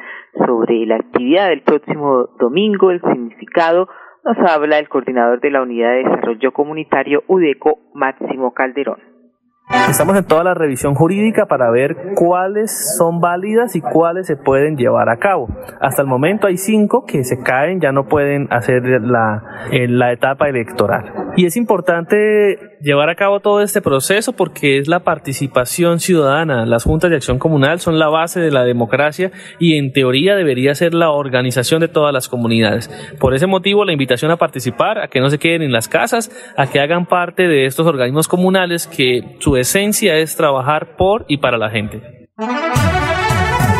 Sobre 0.45 0.85
la 0.85 0.97
actividad 0.97 1.49
del 1.49 1.61
próximo 1.61 2.27
domingo, 2.39 2.91
el 2.91 3.01
significado, 3.01 3.87
nos 4.23 4.37
habla 4.49 4.79
el 4.79 4.89
coordinador 4.89 5.39
de 5.39 5.51
la 5.51 5.61
Unidad 5.61 5.91
de 5.91 6.03
Desarrollo 6.03 6.51
Comunitario 6.51 7.23
UDECO, 7.27 7.79
Máximo 7.93 8.53
Calderón. 8.53 9.17
Estamos 9.89 10.17
en 10.17 10.25
toda 10.25 10.45
la 10.45 10.53
revisión 10.53 10.95
jurídica 10.95 11.45
para 11.45 11.69
ver 11.69 12.13
cuáles 12.15 12.95
son 12.97 13.19
válidas 13.19 13.75
y 13.75 13.81
cuáles 13.81 14.25
se 14.25 14.37
pueden 14.37 14.77
llevar 14.77 15.09
a 15.09 15.17
cabo. 15.17 15.49
Hasta 15.81 16.01
el 16.01 16.07
momento 16.07 16.47
hay 16.47 16.55
cinco 16.57 17.03
que 17.05 17.25
se 17.25 17.41
caen, 17.43 17.81
ya 17.81 17.91
no 17.91 18.05
pueden 18.05 18.47
hacer 18.49 18.83
la, 19.01 20.11
etapa 20.11 20.47
electoral. 20.47 21.33
Y 21.35 21.45
es 21.45 21.57
importante 21.57 22.76
llevar 22.81 23.09
a 23.09 23.15
cabo 23.15 23.39
todo 23.39 23.61
este 23.61 23.81
proceso 23.81 24.33
porque 24.33 24.77
es 24.77 24.87
la 24.87 25.01
participación 25.01 25.99
ciudadana. 25.99 26.65
Las 26.65 26.83
juntas 26.83 27.09
de 27.09 27.15
acción 27.15 27.39
comunal 27.39 27.79
son 27.79 27.99
la 27.99 28.09
base 28.09 28.39
de 28.39 28.51
la 28.51 28.63
democracia 28.63 29.31
y 29.59 29.77
en 29.77 29.91
teoría 29.91 30.35
debería 30.35 30.75
ser 30.75 30.93
la 30.93 31.11
organización 31.11 31.81
de 31.81 31.87
todas 31.87 32.13
las 32.13 32.29
comunidades. 32.29 32.89
Por 33.19 33.33
ese 33.33 33.47
motivo, 33.47 33.85
la 33.85 33.93
invitación 33.93 34.31
a 34.31 34.37
participar, 34.37 34.99
a 34.99 35.07
que 35.07 35.19
no 35.19 35.29
se 35.29 35.39
queden 35.39 35.61
en 35.61 35.71
las 35.71 35.87
casas, 35.87 36.31
a 36.57 36.67
que 36.69 36.79
hagan 36.79 37.05
parte 37.05 37.47
de 37.47 37.65
estos 37.65 37.87
organismos 37.87 38.27
comunales 38.27 38.87
que 38.87 39.37
su 39.39 39.57
esencia 39.57 40.15
es 40.15 40.35
trabajar 40.35 40.95
por 40.97 41.25
y 41.27 41.37
para 41.37 41.57
la 41.57 41.69
gente. 41.69 42.27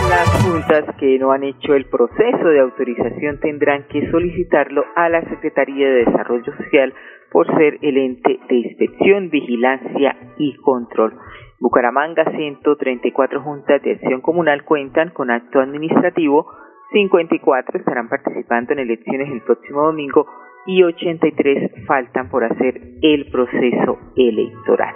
Las 0.10 0.30
juntas 0.44 0.86
que 1.00 1.20
no 1.20 1.32
han 1.32 1.44
hecho 1.44 1.74
el 1.76 1.86
proceso 1.86 2.48
de 2.48 2.60
autorización 2.60 3.40
tendrán 3.40 3.88
que 3.88 4.10
solicitarlo 4.10 4.84
a 4.96 5.10
la 5.10 5.22
Secretaría 5.30 5.88
de 5.88 6.06
Desarrollo 6.06 6.52
Social 6.58 6.94
por 7.32 7.48
ser 7.58 7.78
el 7.82 7.98
ente 7.98 8.40
de 8.50 8.56
inspección, 8.56 9.30
vigilancia 9.30 10.16
y 10.38 10.56
control. 10.58 11.14
Bucaramanga, 11.60 12.24
134 12.36 13.42
juntas 13.42 13.82
de 13.82 13.94
acción 13.94 14.22
comunal 14.22 14.64
cuentan 14.64 15.10
con 15.10 15.32
acto 15.32 15.60
administrativo, 15.60 16.48
54 16.92 17.80
estarán 17.80 18.08
participando 18.08 18.74
en 18.74 18.80
elecciones 18.80 19.30
el 19.32 19.42
próximo 19.42 19.84
domingo 19.84 20.26
y 20.66 20.84
83 20.84 21.86
faltan 21.86 22.30
por 22.30 22.44
hacer 22.44 22.82
el 23.02 23.30
proceso 23.32 23.98
electoral. 24.16 24.96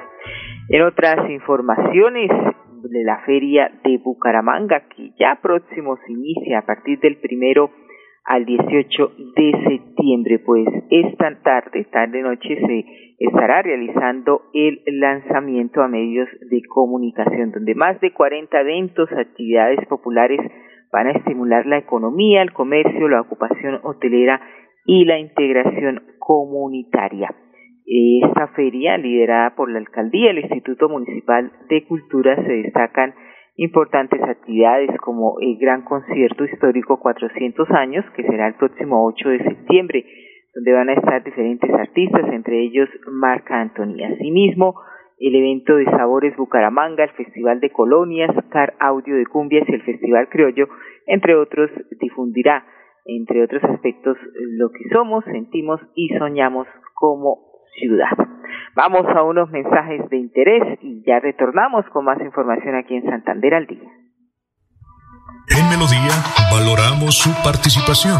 En 0.70 0.84
otras 0.84 1.30
informaciones 1.30 2.30
de 2.84 3.04
la 3.04 3.20
feria 3.26 3.72
de 3.84 3.98
Bucaramanga, 3.98 4.84
que 4.96 5.12
ya 5.20 5.40
próximo 5.42 5.98
se 6.06 6.12
inicia 6.12 6.60
a 6.60 6.66
partir 6.66 7.00
del 7.00 7.18
primero 7.18 7.72
al 8.26 8.46
18 8.46 9.12
de 9.36 9.52
septiembre, 9.68 10.40
pues 10.40 10.68
esta 10.90 11.42
tarde, 11.44 11.86
tarde 11.92 12.22
noche, 12.22 12.56
se 12.56 12.86
estará 13.20 13.62
realizando 13.62 14.44
el 14.54 14.82
lanzamiento 15.00 15.82
a 15.82 15.88
medios 15.88 16.30
de 16.50 16.62
comunicación, 16.70 17.52
donde 17.52 17.76
más 17.76 18.00
de 18.00 18.14
40 18.14 18.62
eventos, 18.62 19.12
actividades 19.12 19.80
populares 19.88 20.40
van 20.92 21.08
a 21.08 21.12
estimular 21.12 21.66
la 21.66 21.78
economía, 21.78 22.42
el 22.42 22.54
comercio, 22.54 23.08
la 23.08 23.22
ocupación 23.22 23.80
hotelera 23.84 24.42
y 24.86 25.06
la 25.06 25.20
integración 25.20 26.04
comunitaria. 26.20 27.34
Esta 27.86 28.48
feria, 28.50 28.98
liderada 28.98 29.56
por 29.56 29.70
la 29.70 29.80
alcaldía 29.80 30.28
y 30.28 30.38
el 30.38 30.40
Instituto 30.40 30.88
Municipal 30.90 31.52
de 31.70 31.86
Cultura, 31.86 32.36
se 32.36 32.52
destacan 32.52 33.14
importantes 33.62 34.20
actividades 34.24 34.90
como 35.02 35.40
el 35.40 35.56
Gran 35.58 35.84
Concierto 35.84 36.46
Histórico 36.46 37.00
400 37.00 37.70
años, 37.70 38.04
que 38.16 38.24
será 38.24 38.48
el 38.48 38.56
próximo 38.56 39.06
8 39.06 39.30
de 39.30 39.44
septiembre, 39.44 40.06
donde 40.56 40.74
van 40.74 40.90
a 40.90 40.94
estar 40.94 41.24
diferentes 41.24 41.70
artistas, 41.72 42.28
entre 42.34 42.60
ellos 42.60 42.90
Marca 43.08 43.62
Anthony. 43.62 44.04
Asimismo, 44.04 44.82
el 45.20 45.36
evento 45.36 45.76
de 45.76 45.86
Sabores 45.86 46.36
Bucaramanga, 46.36 47.04
el 47.04 47.12
Festival 47.12 47.60
de 47.60 47.70
Colonias, 47.70 48.32
Car 48.50 48.74
Audio 48.80 49.16
de 49.16 49.28
Cumbias 49.28 49.70
y 49.70 49.76
el 49.76 49.84
Festival 49.84 50.28
Criollo, 50.30 50.68
entre 51.06 51.36
otros, 51.36 51.70
difundirá, 52.00 52.66
entre 53.06 53.44
otros 53.44 53.64
aspectos, 53.64 54.18
lo 54.58 54.72
que 54.72 54.90
somos, 54.92 55.24
sentimos 55.26 55.80
y 55.94 56.10
soñamos 56.18 56.68
como 56.96 57.38
ciudad. 57.80 58.31
Vamos 58.76 59.06
a 59.16 59.24
unos 59.24 59.50
mensajes 59.50 60.10
de 60.10 60.18
interés 60.18 60.80
y 60.82 61.04
ya 61.06 61.20
retornamos 61.20 61.86
con 61.92 62.06
más 62.06 62.20
información 62.22 62.76
aquí 62.76 62.96
en 62.96 63.04
Santander 63.04 63.54
al 63.54 63.68
día. 63.68 63.90
En 65.50 65.70
Melodía 65.70 66.16
valoramos 66.52 67.18
su 67.18 67.30
participación. 67.44 68.20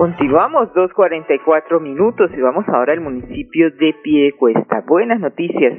Continuamos 0.00 0.72
2.44 0.72 1.78
minutos 1.78 2.30
y 2.34 2.40
vamos 2.40 2.66
ahora 2.68 2.94
al 2.94 3.02
municipio 3.02 3.70
de 3.70 3.94
Piedecuesta. 4.02 4.82
Buenas 4.86 5.20
noticias 5.20 5.74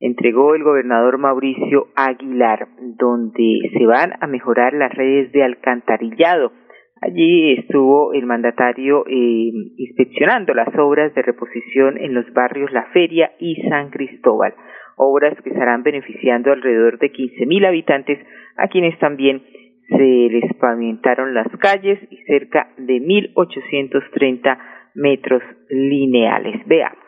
entregó 0.00 0.54
el 0.54 0.64
gobernador 0.64 1.18
Mauricio 1.18 1.88
Aguilar, 1.94 2.66
donde 2.96 3.60
se 3.76 3.84
van 3.84 4.14
a 4.22 4.26
mejorar 4.26 4.72
las 4.72 4.90
redes 4.94 5.32
de 5.32 5.44
alcantarillado. 5.44 6.50
Allí 7.02 7.58
estuvo 7.58 8.14
el 8.14 8.24
mandatario 8.24 9.04
eh, 9.06 9.52
inspeccionando 9.76 10.54
las 10.54 10.74
obras 10.78 11.14
de 11.14 11.20
reposición 11.20 11.98
en 11.98 12.14
los 12.14 12.24
barrios 12.32 12.72
La 12.72 12.86
Feria 12.94 13.32
y 13.38 13.56
San 13.68 13.90
Cristóbal, 13.90 14.54
obras 14.96 15.36
que 15.42 15.50
estarán 15.50 15.82
beneficiando 15.82 16.52
alrededor 16.52 16.98
de 16.98 17.12
15.000 17.12 17.66
habitantes 17.66 18.18
a 18.56 18.68
quienes 18.68 18.98
también 18.98 19.42
se 19.88 19.96
les 19.96 20.54
pavimentaron 20.60 21.34
las 21.34 21.46
calles 21.60 21.98
y 22.10 22.16
cerca 22.24 22.68
de 22.76 22.94
1.830 22.94 24.58
metros 24.94 25.42
lineales. 25.70 26.60
Veamos. 26.66 26.98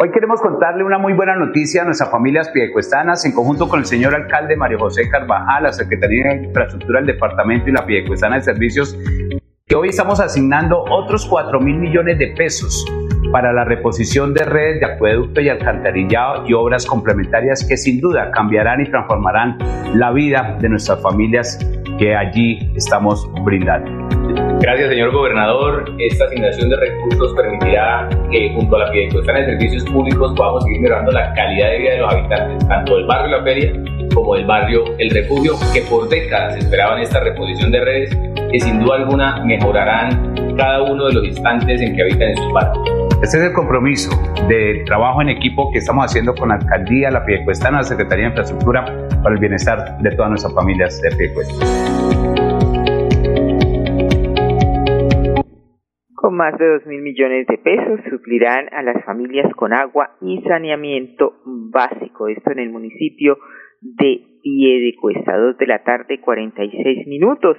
Hoy 0.00 0.10
queremos 0.12 0.40
contarle 0.40 0.84
una 0.84 0.98
muy 0.98 1.14
buena 1.14 1.34
noticia 1.34 1.82
a 1.82 1.84
nuestras 1.84 2.10
familias 2.10 2.50
piedecuestanas 2.50 3.24
en 3.24 3.32
conjunto 3.32 3.68
con 3.68 3.80
el 3.80 3.86
señor 3.86 4.14
alcalde 4.14 4.56
Mario 4.56 4.78
José 4.78 5.08
Carvajal, 5.10 5.62
la 5.62 5.72
Secretaría 5.72 6.34
de 6.34 6.44
Infraestructura 6.44 7.00
del 7.00 7.14
Departamento 7.14 7.68
y 7.68 7.72
la 7.72 7.86
Piedecuestana 7.86 8.36
de 8.36 8.42
Servicios, 8.42 8.98
que 9.66 9.74
hoy 9.74 9.88
estamos 9.88 10.20
asignando 10.20 10.84
otros 10.90 11.26
4 11.28 11.60
mil 11.60 11.76
millones 11.76 12.18
de 12.18 12.28
pesos 12.36 12.84
para 13.32 13.52
la 13.52 13.64
reposición 13.64 14.34
de 14.34 14.44
redes 14.44 14.80
de 14.80 14.86
acueducto 14.86 15.40
y 15.40 15.48
alcantarillado 15.48 16.46
y 16.46 16.52
obras 16.54 16.86
complementarias 16.86 17.66
que 17.66 17.76
sin 17.76 18.00
duda 18.00 18.30
cambiarán 18.30 18.80
y 18.80 18.90
transformarán 18.90 19.58
la 19.94 20.12
vida 20.12 20.56
de 20.60 20.68
nuestras 20.68 21.02
familias 21.02 21.58
que 21.98 22.14
allí 22.14 22.72
estamos 22.76 23.28
brindando. 23.44 24.08
Gracias, 24.60 24.90
señor 24.90 25.12
gobernador. 25.12 25.94
Esta 25.98 26.24
asignación 26.24 26.68
de 26.70 26.76
recursos 26.76 27.34
permitirá 27.34 28.08
que 28.30 28.52
junto 28.54 28.76
a 28.76 28.80
la 28.80 28.90
Piedecuestana 28.90 29.40
de 29.40 29.46
Servicios 29.46 29.84
Públicos 29.84 30.34
podamos 30.36 30.64
seguir 30.64 30.80
mejorando 30.80 31.12
la 31.12 31.32
calidad 31.34 31.70
de 31.70 31.78
vida 31.78 31.90
de 31.92 31.98
los 31.98 32.12
habitantes, 32.12 32.68
tanto 32.68 32.96
del 32.96 33.06
barrio 33.06 33.38
La 33.38 33.44
Feria 33.44 33.72
como 34.14 34.34
del 34.34 34.46
barrio 34.46 34.84
El 34.98 35.10
Refugio, 35.10 35.54
que 35.72 35.82
por 35.82 36.08
décadas 36.08 36.56
esperaban 36.56 37.00
esta 37.00 37.20
reposición 37.20 37.70
de 37.70 37.80
redes 37.80 38.18
que 38.50 38.60
sin 38.60 38.80
duda 38.80 38.96
alguna 38.96 39.44
mejorarán 39.44 40.34
cada 40.56 40.82
uno 40.82 41.06
de 41.06 41.14
los 41.14 41.24
instantes 41.24 41.80
en 41.80 41.94
que 41.94 42.02
habitan 42.02 42.30
en 42.30 42.36
sus 42.36 42.52
barrios. 42.52 42.97
Este 43.20 43.36
es 43.38 43.44
el 43.48 43.52
compromiso 43.52 44.10
de 44.48 44.84
trabajo 44.86 45.20
en 45.20 45.28
equipo 45.30 45.72
que 45.72 45.78
estamos 45.78 46.04
haciendo 46.04 46.34
con 46.36 46.50
la 46.50 46.54
Alcaldía, 46.54 47.10
la 47.10 47.24
Piedecuestana, 47.26 47.78
la 47.78 47.82
Secretaría 47.82 48.26
de 48.26 48.30
Infraestructura 48.30 48.84
para 49.20 49.34
el 49.34 49.40
bienestar 49.40 49.98
de 49.98 50.10
todas 50.12 50.30
nuestras 50.30 50.54
familias 50.54 51.02
de 51.02 51.10
Piedecuesta. 51.16 51.54
Con 56.14 56.36
más 56.36 56.56
de 56.58 56.68
dos 56.68 56.86
mil 56.86 57.02
millones 57.02 57.48
de 57.48 57.58
pesos 57.58 57.98
suplirán 58.08 58.72
a 58.72 58.82
las 58.82 59.04
familias 59.04 59.52
con 59.56 59.72
agua 59.72 60.14
y 60.20 60.40
saneamiento 60.42 61.42
básico. 61.44 62.28
Esto 62.28 62.52
en 62.52 62.60
el 62.60 62.70
municipio 62.70 63.36
de 63.80 64.22
Piedecuesta, 64.44 65.36
dos 65.36 65.58
de 65.58 65.66
la 65.66 65.82
tarde, 65.82 66.20
46 66.20 67.08
minutos 67.08 67.56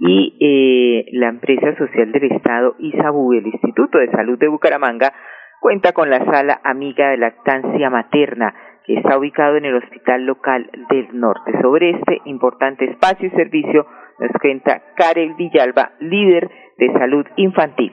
y 0.00 0.36
eh, 0.40 1.10
la 1.12 1.28
empresa 1.28 1.76
social 1.76 2.10
del 2.10 2.32
Estado 2.32 2.74
ISABU, 2.78 3.34
el 3.34 3.46
Instituto 3.46 3.98
de 3.98 4.10
Salud 4.10 4.38
de 4.38 4.48
Bucaramanga, 4.48 5.12
cuenta 5.60 5.92
con 5.92 6.08
la 6.08 6.24
sala 6.24 6.60
amiga 6.64 7.10
de 7.10 7.18
lactancia 7.18 7.90
materna 7.90 8.54
que 8.86 8.94
está 8.94 9.18
ubicado 9.18 9.56
en 9.56 9.66
el 9.66 9.76
Hospital 9.76 10.24
Local 10.24 10.70
del 10.88 11.08
Norte. 11.12 11.52
Sobre 11.60 11.90
este 11.90 12.18
importante 12.24 12.86
espacio 12.86 13.28
y 13.28 13.30
servicio 13.32 13.86
nos 14.18 14.32
cuenta 14.40 14.82
Karel 14.96 15.34
Villalba, 15.34 15.92
líder 16.00 16.50
de 16.78 16.92
salud 16.94 17.26
infantil. 17.36 17.92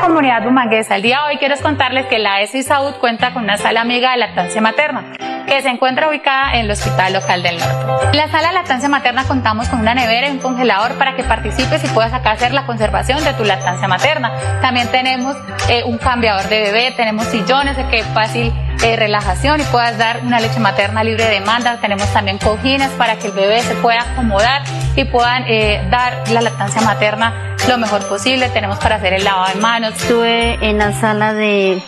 Comunidad 0.00 0.42
bumanguesa, 0.42 0.96
el 0.96 1.02
día 1.02 1.18
de 1.18 1.32
hoy 1.32 1.36
quiero 1.38 1.54
contarles 1.62 2.06
que 2.06 2.18
la 2.18 2.40
ESI 2.40 2.64
Salud 2.64 2.94
cuenta 2.98 3.32
con 3.32 3.44
una 3.44 3.56
sala 3.56 3.82
amiga 3.82 4.10
de 4.10 4.16
lactancia 4.16 4.60
materna 4.60 5.12
que 5.46 5.62
se 5.62 5.68
encuentra 5.68 6.08
ubicada 6.08 6.54
en 6.54 6.64
el 6.64 6.70
Hospital 6.70 7.12
Local 7.12 7.42
del 7.42 7.58
Norte. 7.58 8.08
En 8.12 8.16
la 8.16 8.28
sala 8.28 8.48
de 8.48 8.54
lactancia 8.54 8.88
materna 8.88 9.24
contamos 9.24 9.68
con 9.68 9.80
una 9.80 9.94
nevera 9.94 10.28
y 10.28 10.30
un 10.30 10.38
congelador 10.38 10.94
para 10.94 11.16
que 11.16 11.24
participes 11.24 11.84
y 11.84 11.88
puedas 11.88 12.12
acá 12.12 12.32
hacer 12.32 12.52
la 12.52 12.66
conservación 12.66 13.22
de 13.24 13.32
tu 13.34 13.44
lactancia 13.44 13.86
materna. 13.86 14.32
También 14.60 14.88
tenemos 14.88 15.36
eh, 15.68 15.82
un 15.84 15.98
cambiador 15.98 16.48
de 16.48 16.60
bebé, 16.60 16.92
tenemos 16.96 17.26
sillones 17.26 17.76
de 17.76 17.86
que 17.88 18.02
fácil 18.04 18.52
eh, 18.84 18.96
relajación 18.96 19.60
y 19.60 19.64
puedas 19.64 19.98
dar 19.98 20.20
una 20.24 20.40
leche 20.40 20.60
materna 20.60 21.04
libre 21.04 21.24
de 21.24 21.40
demanda. 21.40 21.78
Tenemos 21.80 22.12
también 22.12 22.38
cojines 22.38 22.90
para 22.90 23.16
que 23.16 23.26
el 23.26 23.32
bebé 23.32 23.60
se 23.60 23.74
pueda 23.74 24.02
acomodar 24.02 24.62
y 24.96 25.04
puedan 25.04 25.44
eh, 25.46 25.86
dar 25.90 26.28
la 26.30 26.40
lactancia 26.40 26.80
materna 26.82 27.56
lo 27.68 27.78
mejor 27.78 28.06
posible. 28.08 28.48
Tenemos 28.48 28.78
para 28.78 28.96
hacer 28.96 29.12
el 29.12 29.24
lavado 29.24 29.54
de 29.54 29.60
manos. 29.60 29.94
Estuve 29.94 30.58
en 30.68 30.78
la 30.78 30.92
sala 30.92 31.34
de, 31.34 31.82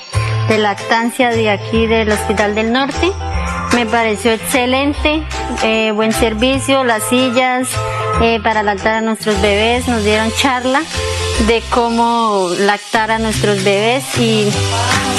lactancia 0.58 1.30
de 1.30 1.50
aquí 1.50 1.86
del 1.86 2.10
Hospital 2.10 2.54
del 2.54 2.72
Norte 2.72 3.10
me 3.74 3.86
pareció 3.86 4.32
excelente, 4.32 5.22
eh, 5.62 5.92
buen 5.92 6.12
servicio, 6.12 6.84
las 6.84 7.02
sillas 7.04 7.68
eh, 8.20 8.38
para 8.42 8.62
lactar 8.62 8.96
a 8.96 9.00
nuestros 9.00 9.40
bebés, 9.40 9.88
nos 9.88 10.04
dieron 10.04 10.30
charla 10.32 10.82
de 11.46 11.62
cómo 11.70 12.50
lactar 12.58 13.10
a 13.10 13.18
nuestros 13.18 13.64
bebés 13.64 14.04
y 14.18 14.52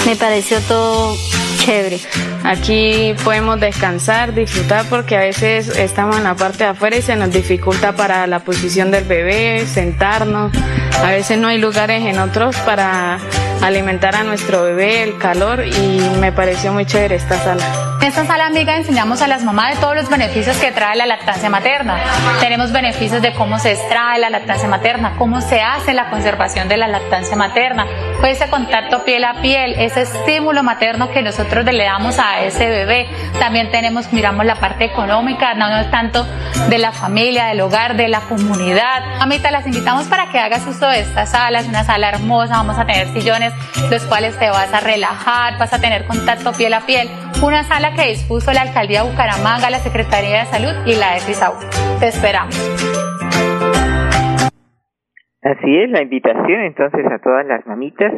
me 0.05 0.15
pareció 0.15 0.59
todo 0.61 1.15
chévere. 1.63 1.99
Aquí 2.43 3.15
podemos 3.23 3.59
descansar, 3.59 4.33
disfrutar 4.33 4.85
porque 4.89 5.15
a 5.15 5.19
veces 5.19 5.69
estamos 5.69 6.17
en 6.17 6.25
la 6.25 6.35
parte 6.35 6.65
de 6.65 6.71
afuera 6.71 6.97
y 6.97 7.01
se 7.01 7.15
nos 7.15 7.31
dificulta 7.31 7.93
para 7.95 8.27
la 8.27 8.39
posición 8.39 8.91
del 8.91 9.05
bebé, 9.05 9.65
sentarnos. 9.65 10.51
A 11.01 11.11
veces 11.11 11.37
no 11.37 11.47
hay 11.47 11.57
lugares 11.57 12.03
en 12.03 12.19
otros 12.19 12.55
para 12.57 13.17
alimentar 13.61 14.15
a 14.15 14.23
nuestro 14.23 14.63
bebé, 14.63 15.03
el 15.03 15.17
calor 15.17 15.65
y 15.65 16.01
me 16.19 16.31
pareció 16.31 16.73
muy 16.73 16.85
chévere 16.85 17.15
esta 17.15 17.41
sala. 17.41 17.92
En 18.03 18.09
esta 18.09 18.25
sala 18.25 18.47
amiga 18.47 18.75
enseñamos 18.75 19.21
a 19.21 19.27
las 19.29 19.45
mamás 19.45 19.75
de 19.75 19.79
todos 19.79 19.95
los 19.95 20.09
beneficios 20.09 20.57
que 20.57 20.73
trae 20.73 20.97
la 20.97 21.05
lactancia 21.05 21.49
materna. 21.49 22.03
Tenemos 22.41 22.73
beneficios 22.73 23.21
de 23.21 23.31
cómo 23.31 23.59
se 23.59 23.71
extrae 23.71 24.19
la 24.19 24.29
lactancia 24.29 24.67
materna, 24.67 25.13
cómo 25.17 25.39
se 25.39 25.61
hace 25.61 25.93
la 25.93 26.09
conservación 26.09 26.67
de 26.67 26.75
la 26.75 26.89
lactancia 26.89 27.37
materna, 27.37 27.87
ese 28.27 28.49
contacto 28.49 29.05
piel 29.05 29.23
a 29.23 29.35
piel, 29.41 29.75
ese 29.77 30.01
estímulo 30.01 30.63
materno 30.63 31.11
que 31.11 31.21
nosotros 31.21 31.63
le 31.63 31.83
damos 31.85 32.19
a 32.19 32.41
ese 32.41 32.67
bebé. 32.67 33.07
También 33.39 33.71
tenemos, 33.71 34.11
miramos 34.11 34.45
la 34.45 34.55
parte 34.55 34.83
económica, 34.83 35.53
no, 35.53 35.73
es 35.77 35.89
tanto 35.89 36.27
de 36.67 36.77
la 36.79 36.91
familia, 36.91 37.45
del 37.45 37.61
hogar, 37.61 37.95
de 37.95 38.09
la 38.09 38.19
comunidad. 38.21 39.01
Mamita, 39.19 39.49
las 39.49 39.65
invitamos 39.65 40.07
para 40.07 40.29
que 40.29 40.39
hagas 40.39 40.67
uso 40.67 40.87
de 40.87 40.99
esta 40.99 41.25
sala, 41.25 41.61
es 41.61 41.67
una 41.67 41.85
sala 41.85 42.09
hermosa, 42.09 42.57
vamos 42.57 42.77
a 42.77 42.85
tener 42.85 43.13
sillones 43.13 43.53
los 43.89 44.03
cuales 44.03 44.37
te 44.37 44.49
vas 44.49 44.73
a 44.73 44.81
relajar, 44.81 45.57
vas 45.57 45.71
a 45.71 45.79
tener 45.79 46.05
contacto 46.05 46.51
piel 46.51 46.73
a 46.73 46.81
piel. 46.81 47.09
Una 47.41 47.63
sala 47.63 47.92
que 47.95 48.09
dispuso 48.09 48.51
la 48.53 48.61
Alcaldía 48.61 49.03
de 49.03 49.09
Bucaramanga, 49.09 49.69
la 49.69 49.77
Secretaría 49.77 50.39
de 50.39 50.45
Salud 50.45 50.73
y 50.85 50.97
la 50.97 51.17
EFISAU. 51.17 51.53
Te 51.99 52.07
esperamos. 52.07 52.55
Así 55.41 55.77
es, 55.77 55.89
la 55.89 56.01
invitación 56.01 56.61
entonces 56.61 57.05
a 57.05 57.19
todas 57.19 57.45
las 57.45 57.65
mamitas 57.67 58.13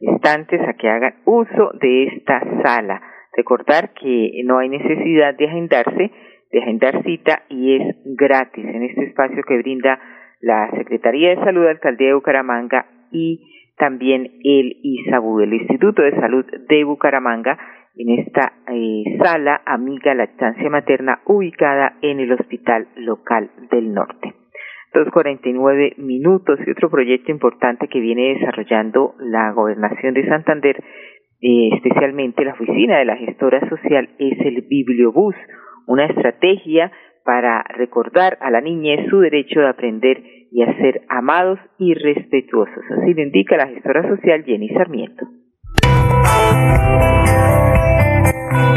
estantes 0.00 0.60
a 0.66 0.74
que 0.74 0.88
hagan 0.88 1.14
uso 1.24 1.72
de 1.80 2.04
esta 2.04 2.40
sala. 2.62 3.02
Recordar 3.36 3.92
que 3.94 4.42
no 4.44 4.58
hay 4.58 4.68
necesidad 4.68 5.34
de 5.34 5.46
agendarse, 5.46 6.10
de 6.50 6.62
agendar 6.62 7.02
cita 7.04 7.42
y 7.48 7.76
es 7.76 7.96
gratis 8.04 8.64
en 8.64 8.84
este 8.84 9.04
espacio 9.04 9.42
que 9.46 9.58
brinda 9.58 9.98
la 10.40 10.70
Secretaría 10.76 11.30
de 11.30 11.44
Salud, 11.44 11.66
Alcaldía 11.66 12.08
de 12.08 12.14
Bucaramanga 12.14 12.86
y 13.10 13.40
también 13.76 14.24
el 14.44 14.76
ISABU, 14.82 15.40
el 15.40 15.54
Instituto 15.54 16.02
de 16.02 16.12
Salud 16.12 16.44
de 16.68 16.84
Bucaramanga, 16.84 17.58
en 17.96 18.18
esta 18.18 18.52
eh, 18.68 19.04
sala 19.22 19.62
amiga 19.64 20.14
lactancia 20.14 20.68
materna 20.68 21.20
ubicada 21.26 21.96
en 22.02 22.20
el 22.20 22.32
Hospital 22.32 22.88
Local 22.96 23.50
del 23.70 23.92
Norte. 23.92 24.34
2.49 24.92 25.96
minutos 25.98 26.58
y 26.64 26.70
otro 26.70 26.90
proyecto 26.90 27.30
importante 27.30 27.88
que 27.88 28.00
viene 28.00 28.34
desarrollando 28.34 29.14
la 29.18 29.52
Gobernación 29.52 30.14
de 30.14 30.26
Santander, 30.28 30.82
eh, 31.40 31.70
especialmente 31.74 32.44
la 32.44 32.52
oficina 32.52 32.98
de 32.98 33.04
la 33.04 33.16
gestora 33.16 33.68
social, 33.68 34.08
es 34.18 34.38
el 34.40 34.62
Bibliobús, 34.62 35.34
una 35.86 36.06
estrategia 36.06 36.92
para 37.24 37.62
recordar 37.62 38.38
a 38.40 38.50
la 38.50 38.60
niñez 38.60 39.08
su 39.08 39.18
derecho 39.18 39.60
de 39.60 39.68
aprender 39.68 40.22
y 40.50 40.62
a 40.62 40.76
ser 40.76 41.02
amados 41.08 41.58
y 41.78 41.94
respetuosos. 41.94 42.84
Así 42.98 43.14
lo 43.14 43.22
indica 43.22 43.56
la 43.56 43.66
gestora 43.66 44.08
social 44.08 44.44
Jenny 44.44 44.68
Sarmiento. 44.68 45.26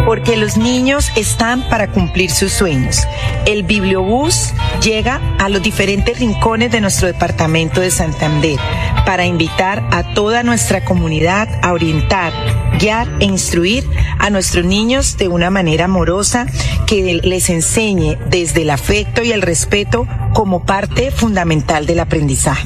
Porque 0.07 0.37
los 0.37 0.55
niños 0.55 1.11
están 1.17 1.67
para 1.67 1.91
cumplir 1.91 2.31
sus 2.31 2.53
sueños. 2.53 3.05
El 3.45 3.63
Bibliobús 3.63 4.53
llega 4.81 5.19
a 5.37 5.49
los 5.49 5.61
diferentes 5.61 6.17
rincones 6.17 6.71
de 6.71 6.79
nuestro 6.79 7.07
departamento 7.07 7.81
de 7.81 7.91
Santander 7.91 8.57
para 9.05 9.25
invitar 9.25 9.85
a 9.91 10.13
toda 10.13 10.43
nuestra 10.43 10.85
comunidad 10.85 11.49
a 11.61 11.73
orientar, 11.73 12.31
guiar 12.79 13.09
e 13.19 13.25
instruir 13.25 13.85
a 14.17 14.29
nuestros 14.29 14.63
niños 14.63 15.17
de 15.17 15.27
una 15.27 15.49
manera 15.49 15.85
amorosa 15.85 16.47
que 16.85 17.19
les 17.21 17.49
enseñe 17.49 18.17
desde 18.29 18.61
el 18.61 18.69
afecto 18.69 19.23
y 19.23 19.33
el 19.33 19.41
respeto 19.41 20.07
como 20.33 20.63
parte 20.63 21.11
fundamental 21.11 21.85
del 21.85 21.99
aprendizaje. 21.99 22.65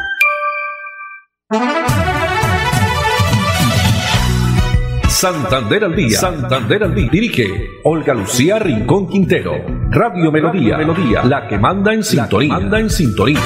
Santander 5.21 5.83
al 5.83 5.95
día. 5.95 6.17
Santander 6.17 6.83
al 6.83 6.95
día. 6.95 7.09
Dirige 7.11 7.43
Olga 7.83 8.11
Lucía 8.15 8.57
Rincón 8.57 9.05
Quintero. 9.05 9.53
Radio 9.91 10.31
Melodía. 10.31 10.79
Melodía. 10.79 11.21
La 11.23 11.47
que 11.47 11.59
manda 11.59 11.93
en 11.93 12.01
sintonía. 12.01 12.57
Manda 12.57 12.79
en 12.79 12.89
sintonía. 12.89 13.37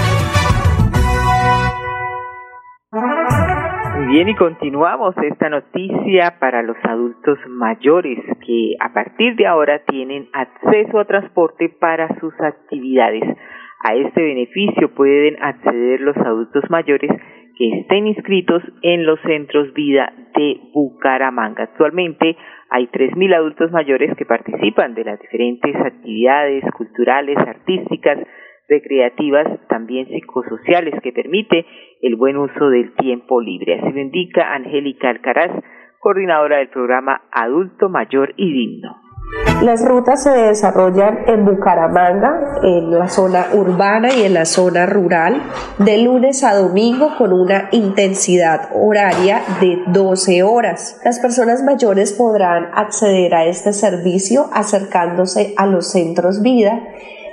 Muy 3.94 4.06
bien, 4.08 4.30
y 4.30 4.36
continuamos 4.36 5.16
esta 5.18 5.50
noticia 5.50 6.40
para 6.40 6.64
los 6.64 6.78
adultos 6.82 7.40
mayores 7.50 8.20
que 8.48 8.76
a 8.80 8.94
partir 8.94 9.36
de 9.36 9.46
ahora 9.46 9.84
tienen 9.84 10.30
acceso 10.32 10.98
a 11.00 11.04
transporte 11.04 11.68
para 11.68 12.08
sus 12.22 12.34
actividades. 12.40 13.24
A 13.84 13.96
este 13.96 14.22
beneficio 14.22 14.96
pueden 14.96 15.44
acceder 15.44 16.00
los 16.00 16.16
adultos 16.16 16.64
mayores 16.70 17.12
que 17.58 17.80
estén 17.80 18.08
inscritos 18.08 18.62
en 18.82 19.06
los 19.06 19.20
centros 19.22 19.74
vida 19.74 20.12
de 20.36 20.60
Bucaramanga. 20.74 21.64
Actualmente 21.64 22.36
hay 22.70 22.88
3.000 22.88 23.36
adultos 23.36 23.72
mayores 23.72 24.16
que 24.18 24.26
participan 24.26 24.94
de 24.94 25.06
las 25.06 25.20
diferentes 25.20 25.76
actividades 25.76 26.64
culturales, 26.76 27.38
artísticas, 27.38 28.20
recreativas, 28.68 29.48
también 29.68 30.08
psicosociales 30.08 31.00
que 31.02 31.12
permite 31.12 31.66
el 32.02 32.16
buen 32.16 32.38
uso 32.38 32.70
del 32.70 32.94
tiempo 32.96 33.42
libre. 33.42 33.80
Así 33.80 33.94
lo 33.94 34.02
indica 34.02 34.54
Angélica 34.54 35.10
Alcaraz, 35.10 35.52
coordinadora 36.00 36.58
del 36.58 36.70
programa 36.70 37.22
Adulto 37.32 37.90
Mayor 37.90 38.34
y 38.38 38.52
Digno. 38.52 39.05
Las 39.62 39.84
rutas 39.84 40.22
se 40.22 40.30
desarrollan 40.30 41.28
en 41.28 41.46
Bucaramanga, 41.46 42.60
en 42.62 42.92
la 42.92 43.10
zona 43.10 43.48
urbana 43.54 44.14
y 44.14 44.24
en 44.24 44.34
la 44.34 44.46
zona 44.46 44.86
rural, 44.86 45.42
de 45.80 45.98
lunes 45.98 46.44
a 46.44 46.56
domingo 46.56 47.16
con 47.18 47.34
una 47.34 47.70
intensidad 47.72 48.70
horaria 48.74 49.42
de 49.62 49.80
12 49.88 50.44
horas. 50.44 51.00
Las 51.04 51.20
personas 51.20 51.64
mayores 51.64 52.14
podrán 52.14 52.70
acceder 52.74 53.34
a 53.34 53.46
este 53.46 53.74
servicio 53.74 54.50
acercándose 54.54 55.54
a 55.58 55.66
los 55.66 55.90
centros 55.90 56.42
vida 56.42 56.82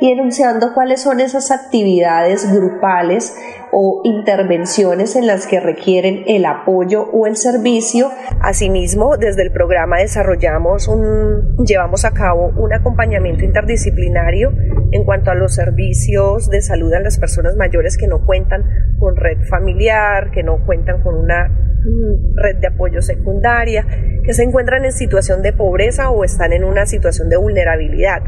y 0.03 0.11
enunciando 0.11 0.75
cuáles 0.75 1.01
son 1.01 1.21
esas 1.21 1.53
actividades 1.53 2.53
grupales 2.53 3.37
o 3.71 4.01
intervenciones 4.03 5.15
en 5.15 5.29
las 5.29 5.47
que 5.47 5.61
requieren 5.61 6.25
el 6.27 6.45
apoyo 6.45 7.05
o 7.13 7.29
el 7.29 7.37
servicio. 7.37 8.11
Asimismo, 8.41 9.17
desde 9.17 9.43
el 9.43 9.53
programa 9.53 9.99
desarrollamos 9.99 10.89
un, 10.89 11.55
llevamos 11.65 12.05
a 12.05 12.11
cabo 12.11 12.49
un 12.57 12.73
acompañamiento 12.73 13.45
interdisciplinario 13.45 14.53
en 14.91 15.05
cuanto 15.05 15.31
a 15.31 15.37
los 15.37 15.55
servicios 15.55 16.51
de 16.51 16.63
salud 16.63 16.93
a 16.95 16.99
las 16.99 17.21
personas 17.21 17.55
mayores 17.55 17.97
que 17.97 18.09
no 18.09 18.27
cuentan 18.27 18.65
con 18.99 19.15
red 19.15 19.39
familiar, 19.49 20.33
que 20.33 20.43
no 20.43 20.67
cuentan 20.67 21.01
con 21.05 21.15
una 21.15 21.47
mm, 21.49 22.35
red 22.35 22.57
de 22.57 22.67
apoyo 22.67 23.03
secundaria, 23.03 23.87
que 24.25 24.35
se 24.35 24.43
encuentran 24.43 24.85
en 24.85 24.91
situación 24.91 25.43
de 25.43 25.53
pobreza 25.53 26.11
o 26.11 26.25
están 26.25 26.53
en 26.53 26.65
una 26.65 26.87
situación 26.87 27.29
de 27.29 27.37
vulnerabilidad. 27.37 28.23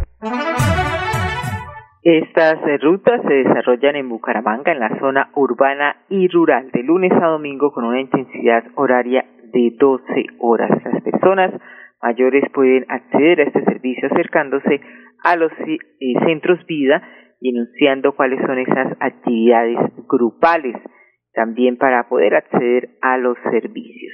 Estas 2.05 2.59
eh, 2.67 2.77
rutas 2.83 3.23
se 3.23 3.33
desarrollan 3.33 3.97
en 3.97 4.11
Bucaramanga, 4.11 4.73
en 4.73 4.79
la 4.79 4.99
zona 4.99 5.31
urbana 5.35 6.05
y 6.11 6.29
rural, 6.29 6.71
de 6.71 6.83
lunes 6.83 7.11
a 7.13 7.29
domingo 7.29 7.73
con 7.73 7.87
una 7.87 7.99
intensidad 7.99 8.63
horaria 8.75 9.25
de 9.55 9.75
12 9.81 10.05
horas. 10.39 10.71
Las 10.85 11.03
personas 11.03 11.55
mayores 12.03 12.45
pueden 12.53 12.85
acceder 12.91 13.41
a 13.41 13.45
este 13.45 13.65
servicio 13.65 14.09
acercándose 14.13 14.83
a 15.23 15.37
los 15.37 15.51
eh, 15.67 15.79
centros 16.27 16.59
vida 16.67 17.03
y 17.41 17.57
enunciando 17.57 18.15
cuáles 18.15 18.39
son 18.45 18.59
esas 18.59 18.99
actividades 19.01 19.79
grupales, 20.07 20.77
también 21.33 21.79
para 21.79 22.07
poder 22.11 22.35
acceder 22.35 22.91
a 23.01 23.17
los 23.17 23.39
servicios. 23.51 24.13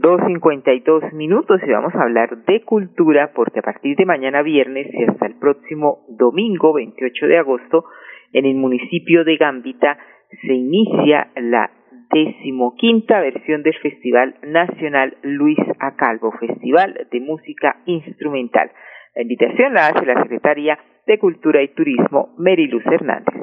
2.52 0.00 1.12
minutos 1.12 1.60
y 1.66 1.70
vamos 1.70 1.94
a 1.94 2.02
hablar 2.02 2.44
de 2.44 2.62
cultura 2.62 3.32
porque 3.34 3.60
a 3.60 3.62
partir 3.62 3.96
de 3.96 4.06
mañana 4.06 4.42
viernes 4.42 4.86
y 4.92 5.04
hasta 5.04 5.26
el 5.26 5.34
próximo 5.38 6.04
domingo 6.08 6.72
28 6.72 7.26
de 7.26 7.38
agosto 7.38 7.84
en 8.32 8.44
el 8.46 8.54
municipio 8.54 9.24
de 9.24 9.36
Gambita 9.36 9.98
se 10.42 10.52
inicia 10.52 11.28
la 11.36 11.70
decimoquinta 12.12 13.20
versión 13.20 13.62
del 13.62 13.74
Festival 13.74 14.34
Nacional 14.42 15.16
Luis 15.22 15.58
Acalvo, 15.78 16.32
Festival 16.32 17.06
de 17.10 17.20
Música 17.20 17.76
Instrumental. 17.86 18.70
La 19.14 19.22
invitación 19.22 19.74
la 19.74 19.88
hace 19.88 20.06
la 20.06 20.22
secretaria 20.22 20.78
de 21.06 21.18
Cultura 21.18 21.62
y 21.62 21.68
Turismo, 21.68 22.34
Meriluz 22.38 22.84
Hernández. 22.86 23.37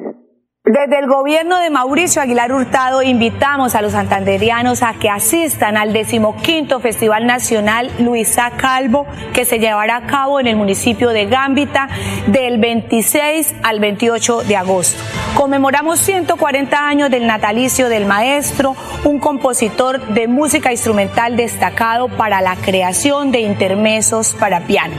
Desde 0.68 0.98
el 0.98 1.06
gobierno 1.06 1.60
de 1.60 1.70
Mauricio 1.70 2.20
Aguilar 2.20 2.52
Hurtado 2.52 3.00
invitamos 3.00 3.76
a 3.76 3.82
los 3.82 3.92
santanderianos 3.92 4.82
a 4.82 4.94
que 4.94 5.08
asistan 5.08 5.76
al 5.76 5.92
decimoquinto 5.92 6.80
Festival 6.80 7.24
Nacional 7.24 7.92
Luisa 8.00 8.50
Calvo 8.56 9.06
que 9.32 9.44
se 9.44 9.60
llevará 9.60 9.94
a 9.94 10.06
cabo 10.08 10.40
en 10.40 10.48
el 10.48 10.56
municipio 10.56 11.10
de 11.10 11.26
Gambita 11.26 11.88
del 12.26 12.58
26 12.58 13.54
al 13.62 13.78
28 13.78 14.42
de 14.42 14.56
agosto. 14.56 15.00
Conmemoramos 15.36 16.00
140 16.00 16.88
años 16.88 17.10
del 17.12 17.28
natalicio 17.28 17.88
del 17.88 18.04
maestro, 18.04 18.74
un 19.04 19.20
compositor 19.20 20.04
de 20.08 20.26
música 20.26 20.72
instrumental 20.72 21.36
destacado 21.36 22.08
para 22.08 22.40
la 22.40 22.56
creación 22.56 23.30
de 23.30 23.38
intermesos 23.38 24.34
para 24.34 24.62
piano. 24.62 24.96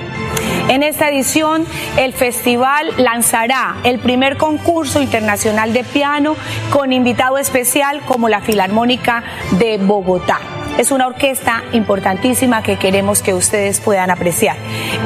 En 0.70 0.84
esta 0.84 1.10
edición, 1.10 1.66
el 1.98 2.14
festival 2.14 2.92
lanzará 2.98 3.78
el 3.84 4.00
primer 4.00 4.36
concurso 4.38 5.02
internacional 5.02 5.57
de 5.66 5.84
piano 5.84 6.36
con 6.72 6.94
invitado 6.94 7.40
especial 7.40 8.02
como 8.06 8.30
la 8.30 8.42
Filarmónica 8.42 9.24
de 9.58 9.80
Bogotá. 9.80 10.40
Es 10.78 10.92
una 10.92 11.08
orquesta 11.08 11.64
importantísima 11.72 12.62
que 12.62 12.78
queremos 12.78 13.24
que 13.24 13.34
ustedes 13.34 13.80
puedan 13.80 14.12
apreciar. 14.12 14.56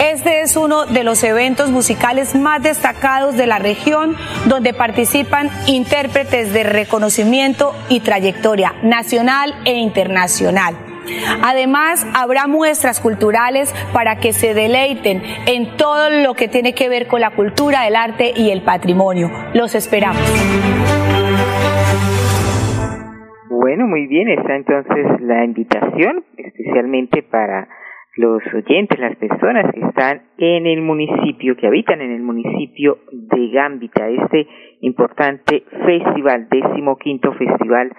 Este 0.01 0.41
es 0.41 0.57
uno 0.57 0.85
de 0.85 1.05
los 1.05 1.23
eventos 1.23 1.69
musicales 1.69 2.35
más 2.35 2.61
destacados 2.61 3.37
de 3.37 3.47
la 3.47 3.59
región 3.59 4.17
donde 4.47 4.73
participan 4.73 5.49
intérpretes 5.67 6.51
de 6.51 6.63
reconocimiento 6.63 7.73
y 7.87 8.01
trayectoria 8.01 8.73
nacional 8.83 9.55
e 9.63 9.75
internacional. 9.75 10.90
Además, 11.43 12.07
habrá 12.15 12.47
muestras 12.47 12.99
culturales 12.99 13.73
para 13.93 14.17
que 14.17 14.33
se 14.33 14.53
deleiten 14.53 15.21
en 15.47 15.77
todo 15.77 16.09
lo 16.09 16.33
que 16.33 16.47
tiene 16.47 16.73
que 16.73 16.89
ver 16.89 17.07
con 17.07 17.21
la 17.21 17.31
cultura, 17.31 17.87
el 17.87 17.95
arte 17.95 18.31
y 18.35 18.51
el 18.51 18.61
patrimonio. 18.63 19.29
Los 19.53 19.75
esperamos. 19.75 20.21
Bueno, 23.49 23.87
muy 23.87 24.07
bien, 24.07 24.27
está 24.29 24.55
entonces 24.55 25.21
la 25.21 25.45
invitación, 25.45 26.25
especialmente 26.37 27.21
para 27.23 27.67
los 28.17 28.41
oyentes, 28.53 28.99
las 28.99 29.15
personas 29.15 29.73
que 29.73 29.79
están 29.79 30.23
en 30.37 30.65
el 30.65 30.81
municipio, 30.81 31.55
que 31.55 31.67
habitan 31.67 32.01
en 32.01 32.11
el 32.11 32.21
municipio 32.21 32.99
de 33.11 33.49
Gambita, 33.49 34.09
este 34.09 34.47
importante 34.81 35.63
festival, 35.85 36.49
décimo 36.49 36.97
quinto 36.97 37.31
festival 37.33 37.91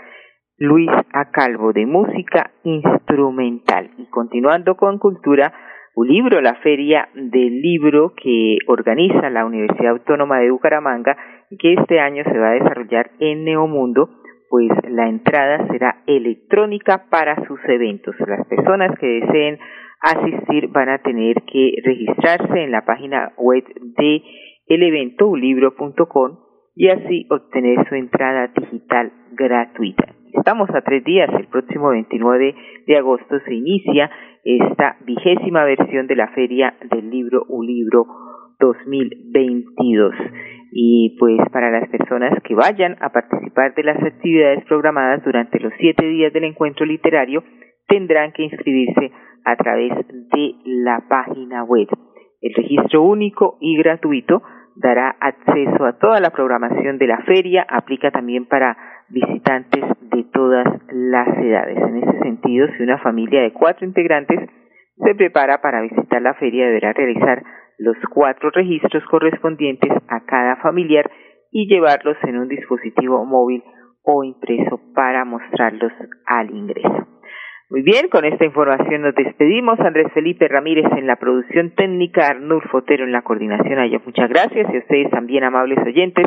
Luis 0.62 0.90
Acalvo 1.12 1.72
de 1.72 1.87
música 1.87 2.53
instrumental. 2.62 3.90
Y 3.98 4.07
continuando 4.07 4.77
con 4.77 4.98
cultura, 4.98 5.53
un 5.96 6.07
libro, 6.07 6.40
la 6.40 6.55
feria 6.55 7.09
del 7.14 7.61
libro 7.61 8.12
que 8.14 8.59
organiza 8.68 9.29
la 9.29 9.44
Universidad 9.44 9.90
Autónoma 9.90 10.38
de 10.38 10.53
Bucaramanga 10.53 11.16
y 11.51 11.57
que 11.57 11.72
este 11.72 11.98
año 11.98 12.22
se 12.22 12.38
va 12.38 12.51
a 12.51 12.55
desarrollar 12.55 13.11
en 13.18 13.42
Neomundo, 13.42 14.09
pues 14.51 14.70
la 14.88 15.09
entrada 15.09 15.66
será 15.66 16.05
electrónica 16.07 17.07
para 17.11 17.44
sus 17.44 17.59
eventos. 17.66 18.14
Las 18.20 18.46
personas 18.46 18.96
que 19.01 19.20
deseen 19.20 19.59
asistir 20.01 20.68
van 20.68 20.90
a 20.90 20.98
tener 20.98 21.42
que 21.42 21.75
registrarse 21.85 22.62
en 22.62 22.70
la 22.70 22.85
página 22.85 23.33
web 23.37 23.64
de 23.98 24.22
el 24.68 24.83
evento 24.85 25.27
ulibro.com 25.27 26.38
y 26.77 26.88
así 26.88 27.27
obtener 27.31 27.85
su 27.88 27.96
entrada 27.96 28.53
digital 28.55 29.12
gratuita. 29.33 30.22
Estamos 30.33 30.71
a 30.71 30.81
tres 30.81 31.05
días, 31.05 31.29
el 31.38 31.47
próximo 31.49 31.90
29 31.90 32.55
de 32.87 32.97
agosto 32.97 33.38
se 33.40 33.55
inicia 33.55 34.11
esta 34.42 34.97
vigésima 35.05 35.62
versión 35.64 36.07
de 36.07 36.16
la 36.16 36.29
Feria 36.29 36.75
del 36.90 37.11
Libro 37.11 37.45
Un 37.49 37.66
Libro 37.66 38.07
2022. 38.59 40.14
Y 40.73 41.16
pues 41.21 41.38
para 41.53 41.71
las 41.71 41.87
personas 41.90 42.33
que 42.45 42.55
vayan 42.55 42.97
a 43.01 43.11
participar 43.11 43.75
de 43.75 43.85
las 43.85 44.03
actividades 44.03 44.64
programadas 44.64 45.23
durante 45.23 45.61
los 45.61 45.73
siete 45.79 46.07
días 46.07 46.33
del 46.33 46.45
encuentro 46.45 46.87
literario, 46.87 47.45
tendrán 47.87 48.33
que 48.33 48.45
inscribirse 48.45 49.12
a 49.45 49.57
través 49.57 49.92
de 50.09 50.55
la 50.64 51.05
página 51.11 51.62
web. 51.64 51.88
El 52.40 52.55
registro 52.55 53.03
único 53.03 53.59
y 53.61 53.77
gratuito 53.77 54.42
dará 54.77 55.14
acceso 55.21 55.85
a 55.85 55.99
toda 55.99 56.21
la 56.21 56.31
programación 56.31 56.97
de 56.97 57.07
la 57.07 57.18
feria, 57.18 57.66
aplica 57.68 58.11
también 58.11 58.47
para 58.47 58.77
visitantes 59.12 59.85
de 60.01 60.25
todas 60.33 60.66
las 60.90 61.29
edades. 61.38 61.79
En 61.79 61.96
ese 62.03 62.18
sentido, 62.20 62.66
si 62.77 62.83
una 62.83 62.98
familia 62.98 63.42
de 63.42 63.53
cuatro 63.53 63.87
integrantes 63.87 64.40
se 64.96 65.14
prepara 65.14 65.61
para 65.61 65.83
visitar 65.83 66.22
la 66.22 66.35
feria, 66.35 66.66
deberá 66.66 66.92
realizar 66.92 67.42
los 67.79 67.96
cuatro 68.12 68.51
registros 68.51 69.05
correspondientes 69.11 69.90
a 70.09 70.25
cada 70.25 70.57
familiar 70.57 71.11
y 71.51 71.68
llevarlos 71.68 72.16
en 72.22 72.38
un 72.38 72.48
dispositivo 72.48 73.25
móvil 73.25 73.62
o 74.05 74.25
impreso 74.25 74.81
para 74.94 75.25
mostrarlos 75.25 75.92
al 76.27 76.51
ingreso. 76.51 77.07
Muy 77.70 77.83
bien, 77.83 78.09
con 78.11 78.25
esta 78.27 78.44
información 78.44 79.01
nos 79.01 79.14
despedimos. 79.14 79.81
Andrés 79.81 80.12
Felipe 80.12 80.46
Ramírez 80.46 80.85
en 80.96 81.07
la 81.07 81.16
producción 81.16 81.70
técnica, 81.75 82.29
Arnulfo 82.29 82.79
Otero 82.79 83.05
en 83.05 83.12
la 83.12 83.22
coordinación. 83.22 83.79
A 83.79 83.87
ellos 83.87 84.03
muchas 84.05 84.29
gracias 84.29 84.68
y 84.70 84.77
a 84.77 84.81
ustedes 84.81 85.11
también, 85.11 85.44
amables 85.44 85.79
oyentes. 85.79 86.27